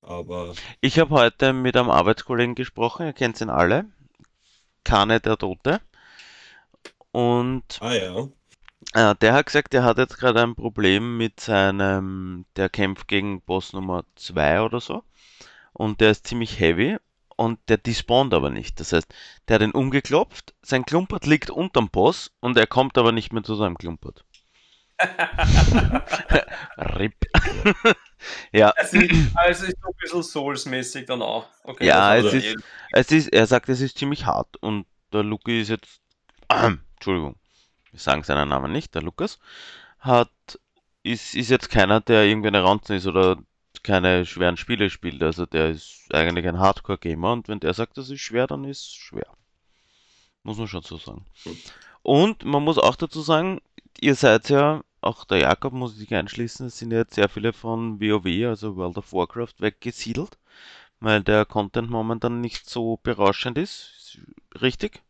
[0.03, 0.55] Aber.
[0.81, 3.85] Ich habe heute mit einem Arbeitskollegen gesprochen, ihr kennt ihn alle.
[4.83, 5.81] Kane der Tote.
[7.13, 8.29] Und ah, ja.
[8.95, 13.41] äh, der hat gesagt, er hat jetzt gerade ein Problem mit seinem, der kämpft gegen
[13.43, 15.05] Boss Nummer 2 oder so.
[15.75, 16.97] Und der ist ziemlich heavy
[17.41, 18.81] und der despawnt aber nicht.
[18.81, 19.09] Das heißt,
[19.49, 23.43] der hat ihn umgeklopft, sein Klumpert liegt unterm Boss und er kommt aber nicht mehr
[23.43, 24.27] zu seinem Klumpert.
[26.77, 27.15] RIP.
[28.53, 28.75] ja.
[28.77, 31.47] Es ist, also ist ein bisschen Souls-mäßig dann auch.
[31.65, 32.57] Okay, ja, es ist,
[32.93, 36.03] es ist, er sagt, es ist ziemlich hart und der Luki ist jetzt
[36.51, 37.37] Entschuldigung,
[37.91, 39.39] wir sagen seinen Namen nicht, der Lukas,
[39.99, 40.29] hat,
[41.03, 43.39] ist, ist jetzt keiner, der irgendwie eine Ranzen ist oder
[43.83, 45.23] keine schweren Spiele spielt.
[45.23, 48.81] Also der ist eigentlich ein Hardcore-Gamer und wenn der sagt, das ist schwer, dann ist
[48.81, 49.27] es schwer.
[50.43, 51.25] Muss man schon so sagen.
[52.03, 53.61] Und man muss auch dazu sagen,
[54.01, 57.53] ihr seid ja, auch der Jakob muss sich einschließen, es sind ja jetzt sehr viele
[57.53, 60.39] von WoW, also World of Warcraft, weggesiedelt,
[61.01, 64.19] weil der Content momentan nicht so berauschend ist.
[64.61, 65.03] Richtig?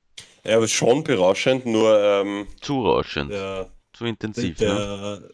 [0.45, 2.01] Ja, aber schon berauschend, nur.
[2.01, 3.31] Ähm, Zu rauschend.
[3.31, 4.57] Der, Zu intensiv.
[4.59, 5.31] Der, ne?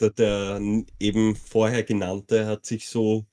[0.00, 0.60] Der, der,
[0.98, 3.26] eben vorher genannte hat sich so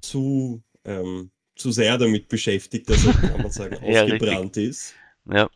[0.00, 4.94] zu, ähm, zu sehr damit beschäftigt, dass er, kann man sagen, ausgebrannt ja, ist.
[5.32, 5.48] Ja.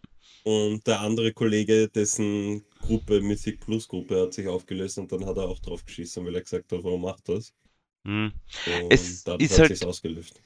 [0.44, 5.38] Und der andere Kollege, dessen Gruppe, Mythic Plus Gruppe, hat sich aufgelöst und dann hat
[5.38, 7.54] er auch drauf geschissen, weil er gesagt hat, warum macht das?
[8.04, 8.32] Hm.
[8.82, 10.40] Und es dann ist hat halt, sich ausgelöst.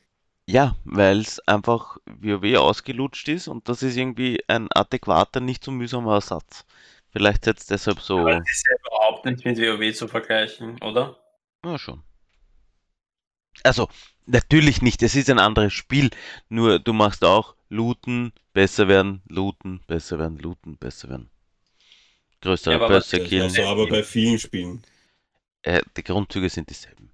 [0.46, 5.72] Ja, weil es einfach WoW ausgelutscht ist und das ist irgendwie ein adäquater, nicht so
[5.72, 6.64] mühsamer Ersatz.
[7.10, 8.28] Vielleicht setzt deshalb so.
[8.28, 8.40] Ja
[9.20, 11.16] überhaupt nicht mit WoW zu vergleichen, oder?
[11.64, 12.02] Ja, schon.
[13.62, 13.88] Also,
[14.26, 16.10] natürlich nicht, es ist ein anderes Spiel,
[16.48, 21.30] nur du machst auch looten, besser werden, looten, besser werden, looten, besser werden.
[22.40, 23.46] Größere Ja, Das killen.
[23.46, 24.82] ist so aber bei vielen Spielen.
[25.62, 27.12] Äh, die Grundzüge sind dieselben.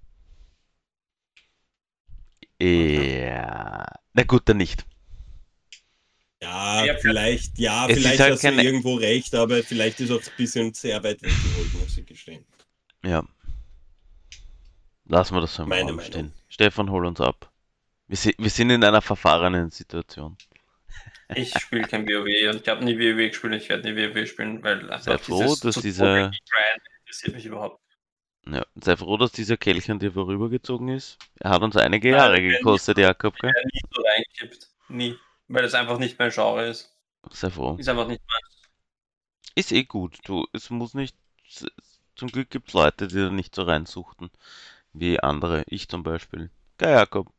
[2.59, 3.85] Ja.
[4.13, 4.85] Na gut, dann nicht.
[6.45, 10.11] Ja, Ja, vielleicht, ja, Es vielleicht halt hast keine- du irgendwo recht, aber vielleicht ist
[10.11, 12.45] auch ein bisschen sehr weit weggeholt, muss ich gestehen.
[13.03, 13.23] Ja.
[15.07, 16.11] Lassen wir das so im Meine Raum Meinung.
[16.11, 16.33] stehen.
[16.49, 17.51] Stefan, hol uns ab.
[18.07, 20.37] Wir, si wir sind in einer verfahrenen Situation.
[21.33, 24.63] Ich spiele kein WoW und ich habe nie WoW gespielt ich werde nie WoW spielen,
[24.63, 26.31] weil einfach Sei froh, dass dieser-
[27.03, 27.81] interessiert mich überhaupt.
[28.47, 28.63] Ja.
[28.75, 31.17] Sei froh, dass dieser Kelch an dir vorübergezogen ist.
[31.39, 33.51] Er hat uns einige Jahre gekostet, Jakob, gell?
[33.73, 34.69] Nie so reingekippt.
[34.89, 35.15] Nie.
[35.47, 36.91] Weil das einfach nicht mein Genre ist.
[37.31, 37.75] Sei froh.
[37.77, 38.39] Ist einfach nicht mein.
[39.55, 40.19] Ist eh gut.
[40.25, 41.15] Du, es muss nicht.
[42.15, 44.29] Zum Glück gibt es Leute, die da nicht so reinsuchten.
[44.93, 45.63] Wie andere.
[45.67, 46.49] Ich zum Beispiel.
[46.77, 47.31] Geil, Jakob.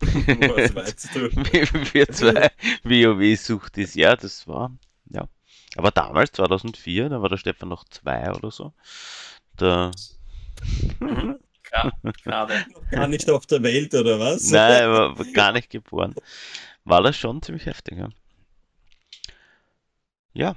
[0.00, 1.30] Was du?
[1.52, 2.50] Wir wir zwei
[2.84, 3.94] WoW-Sucht ist.
[3.94, 4.72] Ja, das war.
[5.10, 5.28] Ja.
[5.76, 8.72] Aber damals, 2004, da war der Stefan noch zwei oder so.
[9.56, 9.90] Da.
[12.90, 14.50] Gar nicht auf der Welt, oder was?
[14.50, 16.14] Nein, er war gar nicht geboren.
[16.84, 18.10] War das schon ziemlich heftig, ja.
[20.32, 20.56] Ja.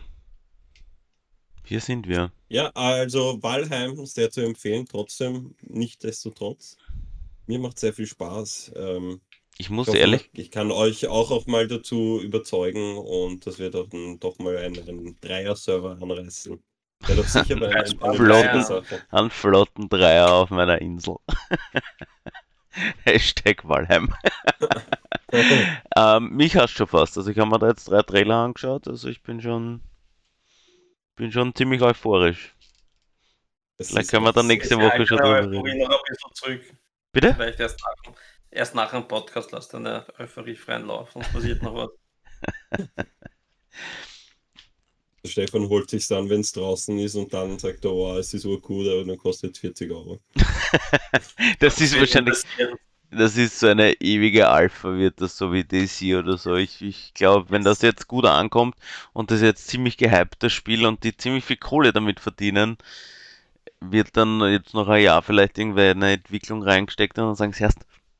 [1.63, 2.31] Hier sind wir.
[2.49, 6.77] Ja, also Valheim sehr zu empfehlen, trotzdem, nichtdestotrotz.
[7.47, 8.73] Mir macht sehr viel Spaß.
[8.75, 9.21] Ähm,
[9.57, 13.59] Ich ich, muss hoffe, ehrlich, ich kann euch auch, auch mal dazu überzeugen und dass
[13.59, 13.89] wir doch,
[14.19, 16.61] doch mal einen, einen Dreier-Server anreißen.
[17.07, 18.83] Wäre doch sicher bei einer, eine Flotten.
[19.09, 21.15] einen flotten Dreier auf meiner Insel.
[23.03, 24.13] Hashtag Valheim.
[25.95, 27.17] ähm, mich hast schon fast.
[27.17, 28.87] Also ich habe mir da jetzt drei Trailer angeschaut.
[28.87, 29.81] Also ich bin schon,
[31.15, 32.55] bin schon ziemlich euphorisch.
[33.77, 35.79] Das Vielleicht können wir dann nächste Woche schon genau, drüber reden.
[35.79, 36.61] noch ein bisschen zurück.
[37.11, 37.33] Bitte?
[37.33, 38.13] Vielleicht erst nach,
[38.51, 41.89] erst nach dem Podcast lasst eine Euphorie freien Lauf, sonst passiert noch was.
[45.25, 48.45] Stefan holt sich dann, wenn es draußen ist und dann sagt er, oh, es ist
[48.45, 50.19] urcool, aber dann kostet es 40 Euro.
[51.59, 52.37] Das ist wahrscheinlich,
[53.11, 56.55] das ist so eine ewige Alpha, wird das so wie DC oder so.
[56.55, 58.75] Ich, ich glaube, wenn das jetzt gut ankommt
[59.13, 62.77] und das jetzt ziemlich gehypt, das Spiel, und die ziemlich viel Kohle damit verdienen,
[63.81, 67.53] wird dann jetzt noch ein Jahr vielleicht irgendwer in eine Entwicklung reingesteckt und dann sagen
[67.53, 67.79] sie erst,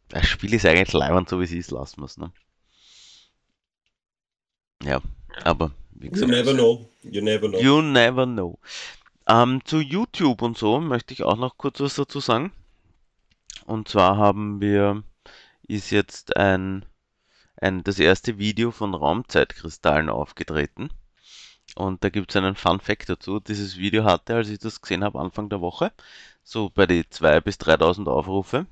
[0.10, 2.18] das Spiel ist eigentlich leibend, so wie es ist, lassen wir es.
[2.18, 2.32] Ne?
[4.84, 5.02] Ja,
[5.44, 6.91] aber wie You gesagt, never know.
[7.04, 7.60] You never know.
[7.60, 8.60] You never know.
[9.28, 12.52] Ähm, zu YouTube und so möchte ich auch noch kurz was dazu sagen.
[13.66, 15.04] Und zwar haben wir,
[15.68, 16.86] ist jetzt ein,
[17.58, 20.90] ein, das erste Video von Raumzeitkristallen aufgetreten.
[21.76, 23.40] Und da gibt es einen Fun Fact dazu.
[23.40, 25.92] Dieses Video hatte, als ich das gesehen habe, Anfang der Woche,
[26.44, 28.66] so bei die 2.000 bis 3.000 Aufrufe.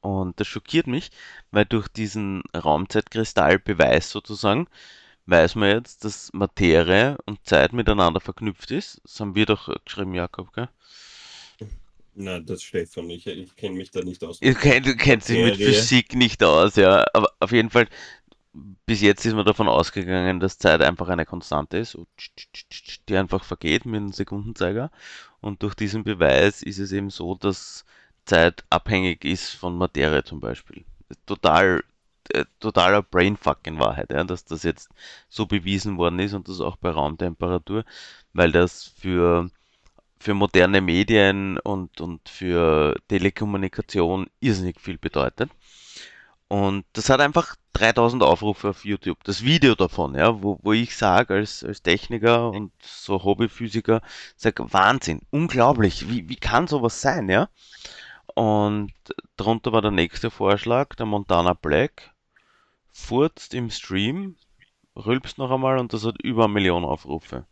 [0.00, 1.10] Und das schockiert mich,
[1.50, 4.68] weil durch diesen Raumzeitkristallbeweis sozusagen
[5.26, 9.00] weiß man jetzt, dass Materie und Zeit miteinander verknüpft ist.
[9.04, 10.68] Das haben wir doch geschrieben, Jakob, gell?
[12.14, 14.40] Nein, das Stefan, ich, ich kenne mich da nicht aus.
[14.40, 15.56] Ihr kennt, du kennst dich mit.
[15.56, 17.04] Physik nicht aus, ja.
[17.12, 17.88] Aber auf jeden Fall,
[18.86, 21.98] bis jetzt ist man davon ausgegangen, dass Zeit einfach eine Konstante ist,
[23.08, 24.90] die einfach vergeht mit einem Sekundenzeiger.
[25.42, 27.84] Und durch diesen Beweis ist es eben so, dass
[28.24, 30.84] Zeit abhängig ist von Materie zum Beispiel.
[31.26, 31.84] Total,
[32.34, 34.90] äh, totaler Brainfuck in Wahrheit, ja, dass das jetzt
[35.28, 37.84] so bewiesen worden ist und das auch bei Raumtemperatur,
[38.32, 39.50] weil das für,
[40.18, 45.50] für moderne Medien und, und für Telekommunikation irrsinnig viel bedeutet.
[46.48, 49.22] Und das hat einfach 3000 Aufrufe auf YouTube.
[49.24, 54.00] Das Video davon, ja, wo, wo ich sage, als, als Techniker und so Hobbyphysiker,
[54.36, 57.48] sage, Wahnsinn, unglaublich, wie, wie kann sowas sein, ja?
[58.34, 58.92] Und
[59.36, 62.12] darunter war der nächste Vorschlag, der Montana Black,
[62.96, 64.36] furzt im Stream,
[64.96, 67.44] rülpst noch einmal und das hat über eine Million Aufrufe.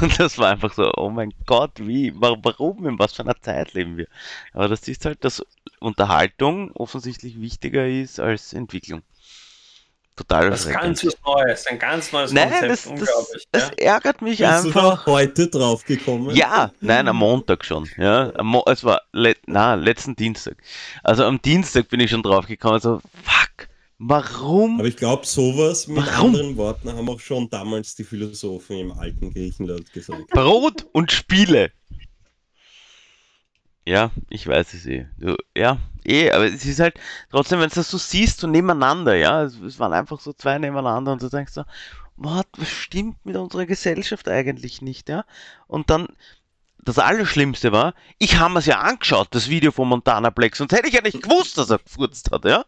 [0.00, 3.40] Und das war einfach so, oh mein Gott, wie, wa- warum, in was für einer
[3.40, 4.06] Zeit leben wir?
[4.52, 5.44] Aber das ist halt, dass
[5.80, 9.02] Unterhaltung offensichtlich wichtiger ist als Entwicklung.
[10.14, 13.48] Total Das ist ganz was Neues, ein ganz neues Nein, Konzept, das, das, unglaublich.
[13.52, 15.04] das ärgert mich Bist du einfach.
[15.04, 16.34] da heute drauf gekommen?
[16.34, 17.86] Ja, nein, am Montag schon.
[17.98, 20.56] Ja, Mo es war le na, letzten Dienstag.
[21.02, 22.80] Also am Dienstag bin ich schon drauf gekommen.
[22.80, 23.68] So, fuck,
[23.98, 24.78] warum?
[24.78, 26.34] Aber ich glaube, sowas mit Warum?
[26.34, 30.28] anderen Worten haben auch schon damals die Philosophen im alten Griechenland gesagt.
[30.28, 31.72] Brot und Spiele.
[33.86, 35.06] Ja, ich weiß es eh.
[35.56, 36.98] Ja, eh, aber es ist halt
[37.30, 41.12] trotzdem, wenn du das so siehst, so nebeneinander, ja, es, waren einfach so zwei nebeneinander
[41.12, 41.62] und du denkst so,
[42.16, 45.24] what, was stimmt mit unserer Gesellschaft eigentlich nicht, ja?
[45.68, 46.08] Und dann,
[46.82, 50.88] das Allerschlimmste war, ich habe es ja angeschaut, das Video von Montana Black, sonst hätte
[50.88, 52.64] ich ja nicht gewusst, dass er gefurzt hat, ja?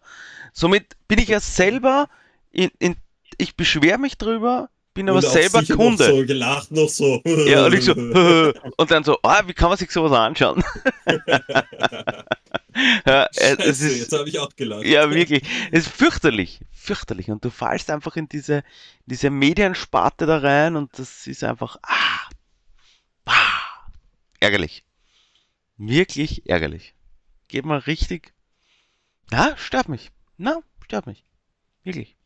[0.53, 2.09] Somit bin ich ja selber
[2.51, 2.97] in, in
[3.37, 6.05] ich beschwere mich drüber, bin aber selber Kunde.
[6.05, 7.23] So gelacht, noch so.
[7.25, 7.93] Ja, und ich so,
[8.77, 10.65] und dann so, ah, wie kann man sich sowas anschauen?
[13.07, 14.85] ja, äh, es ist, jetzt habe ich auch gelacht.
[14.85, 17.31] ja, wirklich, es ist fürchterlich, fürchterlich.
[17.31, 18.65] Und du fallst einfach in diese,
[19.07, 22.29] diese Mediensparte da rein und das ist einfach, ah,
[23.27, 23.87] ah,
[24.41, 24.85] ärgerlich.
[25.77, 26.95] Wirklich ärgerlich.
[27.47, 28.35] Geht mal richtig,
[29.31, 30.11] na, stört mich.
[30.39, 31.25] Na, stört mich.
[31.85, 32.17] Wirklich.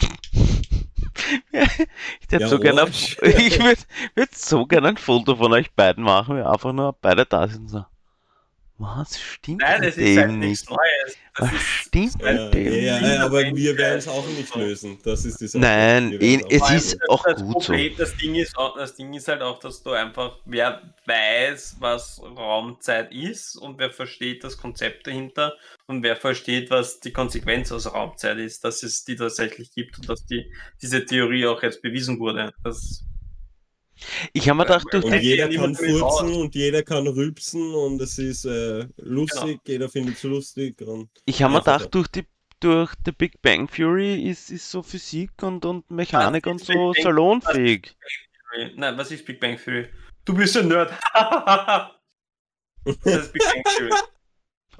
[1.50, 3.82] Ich hätte Ja, so gerne, ich würde
[4.14, 7.68] würd so gerne ein Foto von euch beiden machen, wir einfach nur beide da sind
[7.68, 7.84] so.
[8.80, 10.70] Was stimmt Nein, das ist halt nichts nicht?
[10.70, 11.16] Neues.
[11.36, 13.14] Das Was ist, stimmt Ja, mit dem ja, nicht?
[13.14, 14.58] ja, aber wir werden es auch nicht so.
[14.60, 14.98] lösen.
[15.02, 15.60] Das ist die Sache.
[15.62, 16.12] Nein,
[16.48, 17.72] es ist das- auch das gut so.
[17.72, 21.76] Problem, Das Ding, ist, auch- das Ding ist halt auch, dass du einfach, wer weiß,
[21.80, 25.54] was Raumzeit ist und wer versteht das Konzept dahinter
[25.86, 30.08] und wer versteht, was die Konsequenz aus Raumzeit ist, dass es die tatsächlich gibt und
[30.08, 32.52] dass die, diese Theorie auch jetzt bewiesen wurde.
[32.62, 33.04] Das,
[34.32, 38.18] Ich habe mir gedacht, durch Und jeder kann furzen und jeder kann rülpsen und es
[38.18, 39.60] ist äh, lustig, Genau.
[39.66, 40.80] jeder findet es lustig.
[40.82, 42.26] Und ich habe mir gedacht, durch die
[42.60, 46.96] durch The Big Bang Theory ist, ist so Physik und, und Mechanik und so Big
[46.96, 47.96] Bang- salonfähig.
[48.74, 49.86] nein, was ist Big Bang Theory?
[50.24, 50.92] Du bist ein Nerd.
[52.84, 53.90] das ist Big Bang Theory.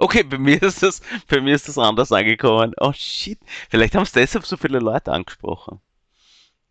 [0.01, 2.73] Okay, bei mir ist das, bei mir ist das anders angekommen.
[2.81, 3.39] Oh shit,
[3.69, 5.81] vielleicht haben es deshalb so viele Leute angesprochen.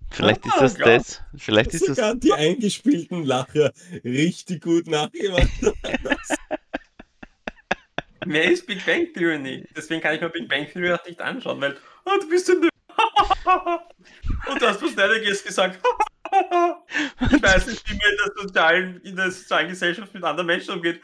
[0.10, 0.98] Vielleicht ist Ah, das klar.
[0.98, 1.22] das.
[1.38, 1.96] Vielleicht ist das.
[1.98, 3.72] sogar die eingespielten Lacher
[4.04, 5.48] richtig gut nachgemacht.
[8.26, 9.68] Wer ist Big Bang Theory nicht?
[9.76, 12.60] Deswegen kann ich mir Big Bang Theory auch nicht anschauen, weil, oh, du bist ein
[12.60, 12.72] Nerd.
[14.50, 15.80] Und du hast was Nerdiges gesagt.
[17.32, 20.74] ich weiß nicht, wie man in der sozialen, in der sozialen Gesellschaft mit anderen Menschen
[20.74, 21.00] umgeht.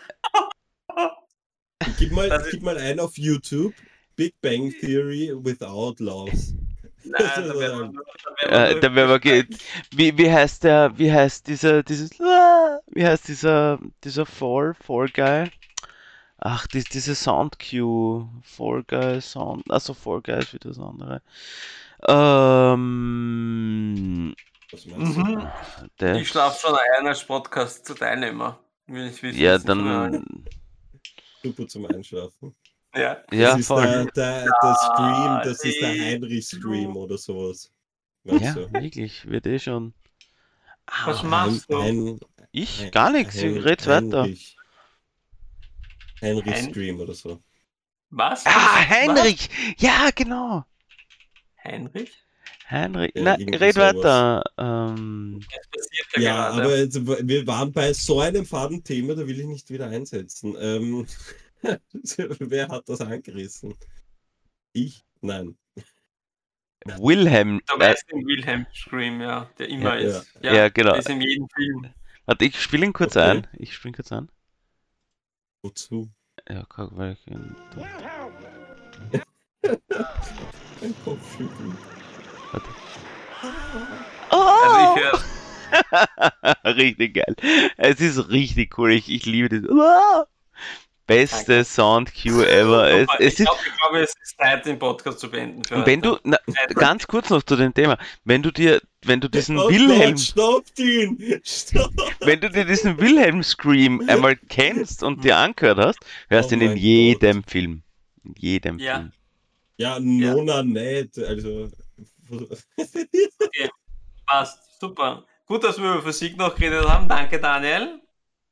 [1.99, 3.73] Gib mal, Das ist- gib mal ein auf YouTube.
[4.15, 6.53] Big Bang Theory without loves.
[7.05, 7.99] Nein, da werden
[8.41, 9.45] Äh, wir da werden wir ge-
[9.91, 15.49] wie, wie heißt der, wie heißt dieser, dieses, wie heißt dieser, dieser Fall, Fall Guy?
[16.37, 21.21] Ach, die, diese Sound Cue, Fall Guy Sound, also Fall Guy ist wieder das andere.
[23.03, 24.35] Ähm,
[24.71, 25.21] Was meinst du?
[25.21, 25.47] Mhm.
[25.99, 28.59] der, Ich schlafe schon ein als Podcast zu Teilnehmer.
[28.87, 29.39] Will ich wissen.
[29.39, 30.45] ja, dann,
[31.41, 32.53] Super zum Einschlafen.
[32.95, 33.17] Ja.
[33.31, 33.81] ja, das ist voll.
[33.83, 37.71] der, der, der Stream, das ist der Heinrich-Stream oder sowas.
[38.23, 38.71] Ja, du?
[38.71, 39.93] wirklich, wird eh schon.
[41.05, 41.77] Was Ah, machst du?
[41.77, 42.19] Ein,
[42.51, 42.83] Ich?
[42.83, 44.23] ein, Gar nichts, ich red's weiter.
[44.23, 44.55] Heinrich.
[46.21, 47.41] Heinrich Hein- Stream oder so.
[48.11, 48.45] Was?
[48.45, 48.89] Ah, Was?
[48.89, 49.49] Heinrich!
[49.79, 50.63] Ja, genau!
[51.63, 52.11] Heinrich?
[52.69, 53.95] Heinrich, Ja, na, red sowas.
[53.95, 54.43] weiter.
[54.57, 55.41] Ähm,
[56.15, 59.69] ja, Ja, aber jetzt, wir waren bei so einem faden Thema, da will ich nicht
[59.69, 60.55] wieder einsetzen.
[60.59, 61.07] Ähm,
[62.39, 63.73] wer hat das angerissen?
[64.73, 65.03] Ich?
[65.21, 65.57] Nein.
[66.85, 70.33] Wilhelm, Du äh, weißt den Wilhelm Scream, ja, der immer Ja, ist.
[70.41, 70.95] ja, genau.
[70.95, 71.93] Ist in jedem Film.
[72.25, 73.29] Warte, ich spiele ihn kurz Okay.
[73.29, 73.47] ein.
[73.53, 74.29] Ich spiele ihn kurz ein.
[75.61, 76.09] Wozu?
[76.49, 77.55] Ja, guck, weil ich ihn.
[80.81, 81.77] Ein Kopfschütteln.
[82.51, 82.67] Also
[84.31, 84.95] Oh!
[84.97, 87.35] ich höre richtig geil.
[87.77, 88.91] Es ist richtig cool.
[88.91, 89.69] Ich, ich liebe das.
[89.69, 90.25] Oh!
[91.15, 91.63] Beste Danke.
[91.65, 92.89] Sound Cue ever.
[92.89, 95.61] Es, es ich ist, glaube, ich glaube, es ist Zeit, den Podcast zu beenden.
[95.85, 96.37] Wenn du, na,
[96.73, 100.19] ganz kurz noch zu dem Thema, wenn du dir, wenn du diesen Oh Wilhelm, Gott,
[100.19, 101.41] stoppt ihn!
[101.43, 101.91] Stopp!
[102.21, 105.99] wenn du dir diesen Wilhelm Scream einmal kennst und dir angehört hast,
[106.29, 107.83] hörst du Oh ihn in jedem Film.
[108.23, 108.95] In jedem Ja.
[108.95, 109.11] Film.
[109.77, 111.17] Ja, Nona nicht.
[111.17, 111.69] Also.
[114.25, 115.25] Passt, super.
[115.45, 117.07] Gut, dass wir über Physik noch geredet haben.
[117.07, 117.99] Danke, Daniel.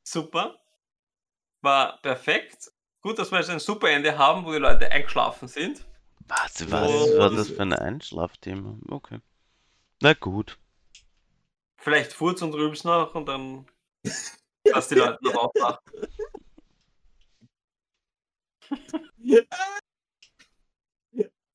[0.02, 0.56] Super.
[1.62, 2.70] War perfekt.
[3.00, 5.86] Gut, dass wir jetzt ein super Ende haben, wo die Leute eingeschlafen sind.
[6.28, 8.78] Was, was war das- das für ein Einschlafthema?
[8.88, 9.18] Okay.
[10.00, 10.58] Na gut.
[11.78, 13.66] Vielleicht Furz und Rübs noch und dann
[14.64, 15.92] lass die Leute noch aufwachen.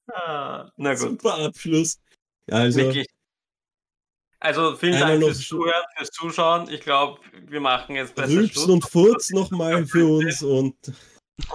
[0.10, 2.00] Ah, na gut, Super Abschluss.
[2.50, 2.80] Ja, also.
[2.80, 3.08] wirklich.
[4.39, 6.69] Also vielen Dank fürs Zuhören, fürs Zuschauen.
[6.69, 8.69] Ich glaube, wir machen jetzt besser Rülpsen Schluss.
[8.69, 10.76] und Furz nochmal für uns und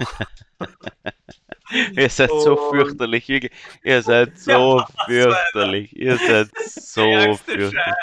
[1.97, 3.51] Ihr seid so fürchterlich.
[3.83, 5.97] Ihr seid so fürchterlich.
[5.97, 7.03] Ihr seid so
[7.45, 7.95] fürchterlich.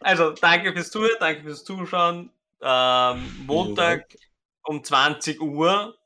[0.00, 2.30] Also, danke fürs Zuhören, danke fürs Zuschauen.
[2.60, 4.16] Ähm, Montag
[4.64, 5.96] um 20 Uhr,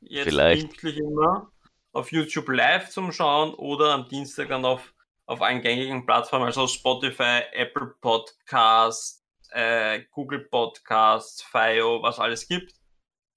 [0.00, 0.68] jetzt Vielleicht.
[0.68, 1.50] pünktlich immer,
[1.92, 4.92] auf YouTube live zum Schauen oder am Dienstag dann auf
[5.26, 12.72] auf allen gängigen Plattformen, also Spotify, Apple Podcast, äh, Google Podcasts, FIO, was alles gibt,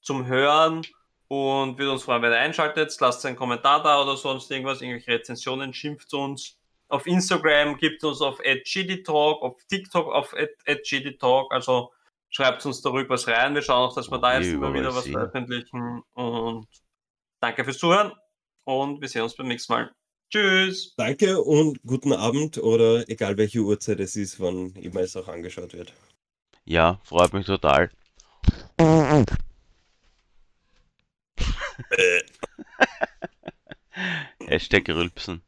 [0.02, 0.84] zum Hören
[1.28, 2.96] und würde uns freuen, wenn ihr einschaltet.
[3.00, 6.58] Lasst einen Kommentar da oder sonst irgendwas, irgendwelche Rezensionen, schimpft uns.
[6.88, 10.34] Auf Instagram gibt uns auf @gdtalk, auf TikTok auf
[10.66, 11.92] @gdtalk, also
[12.30, 13.54] schreibt uns darüber was rein.
[13.54, 16.68] Wir schauen auch, dass wir da jetzt immer wieder was veröffentlichen und
[17.40, 18.12] danke fürs Zuhören
[18.66, 19.99] und wir sehen uns beim nächsten Mal.
[20.32, 20.94] Tschüss.
[20.96, 25.74] Danke und guten Abend oder egal welche Uhrzeit es ist, wann immer es auch angeschaut
[25.74, 25.92] wird.
[26.66, 27.90] Ja, freut mich total.
[34.46, 35.42] Hashtag Rülpsen.